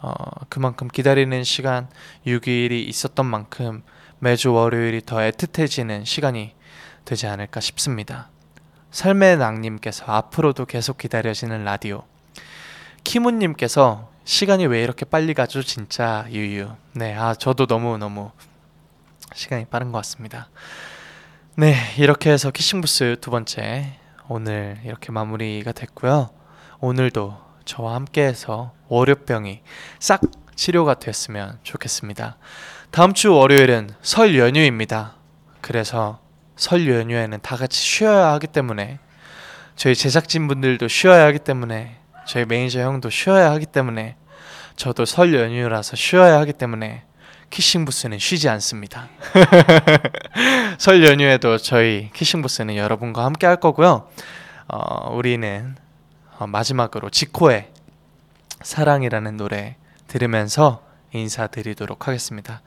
[0.00, 0.12] 어,
[0.48, 1.88] 그만큼 기다리는 시간
[2.26, 3.82] 6일이 있었던 만큼
[4.18, 6.54] 매주 월요일이 더 애틋해지는 시간이
[7.04, 8.30] 되지 않을까 싶습니다.
[8.90, 12.04] 삶의 낭님께서 앞으로도 계속 기다려지는 라디오
[13.04, 16.68] 키무님께서 시간이 왜 이렇게 빨리 가죠 진짜 유유.
[16.94, 18.30] 네 아 저도 너무 너무
[19.34, 20.48] 시간이 빠른 것 같습니다.
[21.56, 23.98] 네 이렇게 해서 키싱부스 두 번째
[24.28, 26.30] 오늘 이렇게 마무리가 됐고요.
[26.80, 29.62] 오늘도 저와 함께해서 월요병이
[29.98, 30.20] 싹
[30.54, 32.36] 치료가 됐으면 좋겠습니다.
[32.90, 35.16] 다음 주 월요일은 설 연휴입니다.
[35.60, 36.20] 그래서
[36.56, 38.98] 설 연휴에는 다 같이 쉬어야 하기 때문에
[39.76, 44.16] 저희 제작진분들도 쉬어야 하기 때문에 저희 매니저 형도 쉬어야 하기 때문에
[44.76, 47.04] 저도 설 연휴라서 쉬어야 하기 때문에
[47.50, 49.08] 키싱 부스는 쉬지 않습니다.
[50.78, 54.08] 설 연휴에도 저희 키싱 부스는 여러분과 함께 할 거고요.
[54.68, 55.76] 어, 우리는
[56.38, 57.68] 어, 마지막으로 지코의
[58.62, 59.76] 사랑이라는 노래
[60.08, 62.62] 들으면서 인사드리도록 하겠습니다.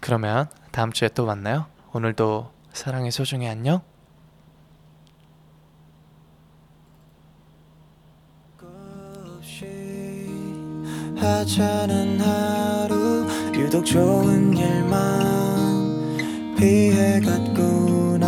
[0.00, 1.66] 그러면 다음 주에 또 만나요.
[1.92, 3.93] 오늘도 사랑의 소중히 안녕.
[11.16, 16.16] 하찮은 하루 유독 좋은 일만
[16.58, 18.24] 피해갔구나.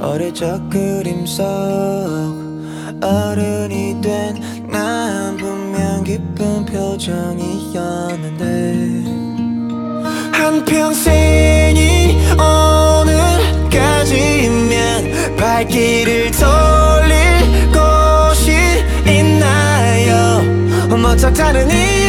[0.00, 1.44] 어릴 적 그림 속
[3.02, 7.10] 어른이 된 난 분명 기쁜 표정이었는데.
[10.32, 12.16] 한평생이
[13.68, 18.52] 오늘까지면 발길을 돌릴 곳이
[19.06, 20.40] 있나요?
[20.88, 21.99] 뭐딱 다른 이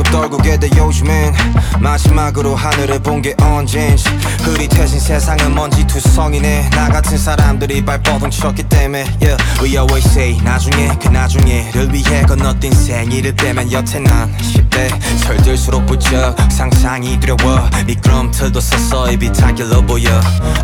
[0.00, 1.34] 자꾸 떨구게 돼 요즘엔.
[1.80, 4.04] 마지막으로 하늘을 본 게 언젠지.
[4.42, 6.70] 흐릿해진 세상은 먼지 투성이네.
[6.70, 9.36] 나 같은 사람들이 발버둥 쳤기 때문에 yeah.
[9.62, 12.22] We always say 나중에 그 나중에를 위해.
[12.22, 14.34] 건너뛴 생일을 빼면 여태 난
[14.70, 17.68] 10대 철들수록 부쩍 상상이 두려워.
[17.86, 20.08] 미끄럼틀도 서서히 비탈길로 보여.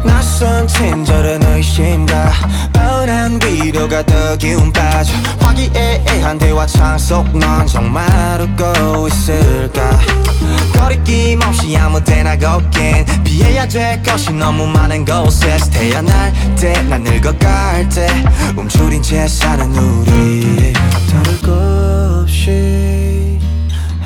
[0.04, 2.32] 낯선 친절한 의심과
[2.72, 5.12] 뻔한 위로가 더 기운 빠져.
[5.40, 8.06] 화기애애한 대화 창속 넌 정말
[8.40, 9.98] 웃고 있을까?
[10.72, 18.06] 거리낌 없이 아무 데나 걷긴 피해야 될 것이 너무 많은 곳에서 태어날 때난 늙어갈 때.
[18.56, 20.72] 움츠린 채 사는 우리.
[20.72, 21.65] 다를 것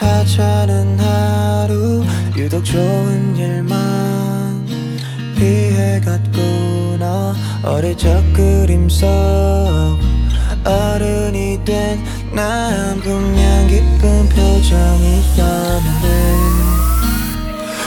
[0.01, 2.05] 하찮은 하루
[2.37, 4.67] 유독 좋은 일만
[5.37, 7.35] 피해갔구나.
[7.63, 9.07] 어릴 적 그림 속
[10.65, 16.09] 어른이 된 난 분명 기쁜 표정이었는데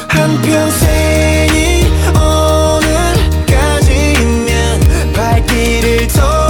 [0.09, 1.86] 한평생이
[3.47, 6.42] 오늘까지면 발길을 돌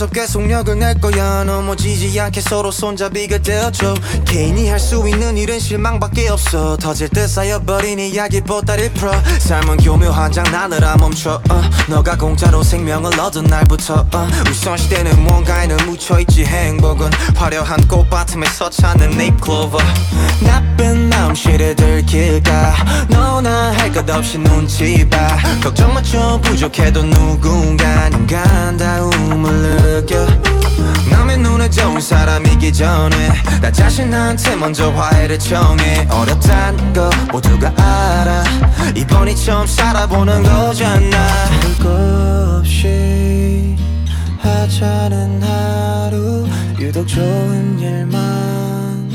[0.00, 1.44] 시간은 무섭게 속력을 낼 거야.
[1.44, 3.94] 넘어지지 않게 서로 손잡이가 되어줘
[4.24, 6.76] 개인이 할 수 있는 일은 실망밖에 없어.
[6.78, 9.12] 터질 듯 쌓여버린 이야기 보따리 풀어.
[9.38, 11.40] 삶은 교묘한 장난을 안 멈춰.
[11.50, 11.62] 어.
[11.86, 14.28] 너가 공짜로 생명을 얻은 날부터 어.
[14.50, 16.44] 우선시대는 뭔가에는 묻혀있지.
[16.46, 19.78] 행복은 화려한 꽃밭음에서 찾는 네잎클로버
[20.40, 22.74] 나쁜 마음씨를 들킬까?
[23.10, 25.36] 너나 할 것 없이 눈치 봐.
[25.62, 30.24] 걱정 마좀 부족해도 누군가는 간다움을 느껴.
[31.10, 36.06] 남의 눈에 좋은 사람이기 전에 나 자신한테 먼저 화해를 청해.
[36.10, 38.44] 어렵단 거 모두가 알아.
[38.94, 41.26] 이번이 처음 살아보는 거잖아.
[41.78, 43.76] 별거 없이
[44.38, 46.46] 하찮은 하루.
[46.78, 49.10] 유독 좋은 일만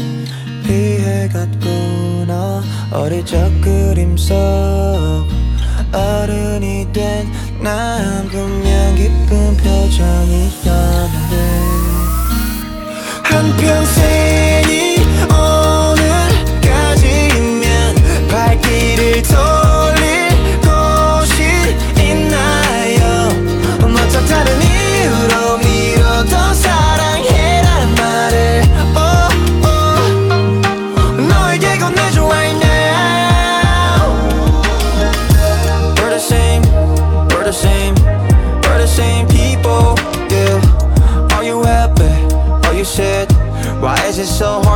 [0.65, 2.61] 피해갔구나.
[2.91, 4.35] 어릴 적 그림 속
[5.93, 7.31] 어른이 된
[7.65, 11.33] 난 분명 기쁜 표정이었는데.
[13.23, 14.97] 한평생이
[16.61, 17.95] 오늘까지면
[18.29, 19.64] 발길을 돌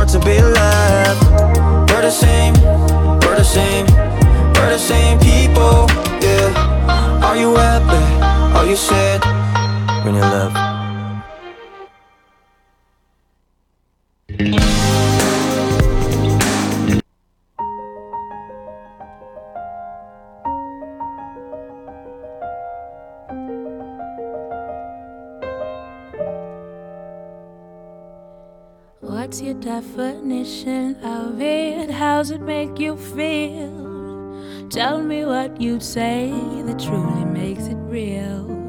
[0.00, 1.90] hard to be loved?
[1.90, 2.54] We're the same,
[3.20, 3.84] we're the same,
[4.54, 5.86] we're the same people,
[6.22, 7.20] yeah.
[7.22, 8.56] Are you happy?
[8.56, 9.20] Are you sad?
[10.04, 10.69] When you love.
[29.30, 31.88] What's your definition of it?
[31.88, 34.68] How's it make you feel?
[34.70, 36.32] Tell me what you'd say
[36.64, 38.59] that truly makes it real.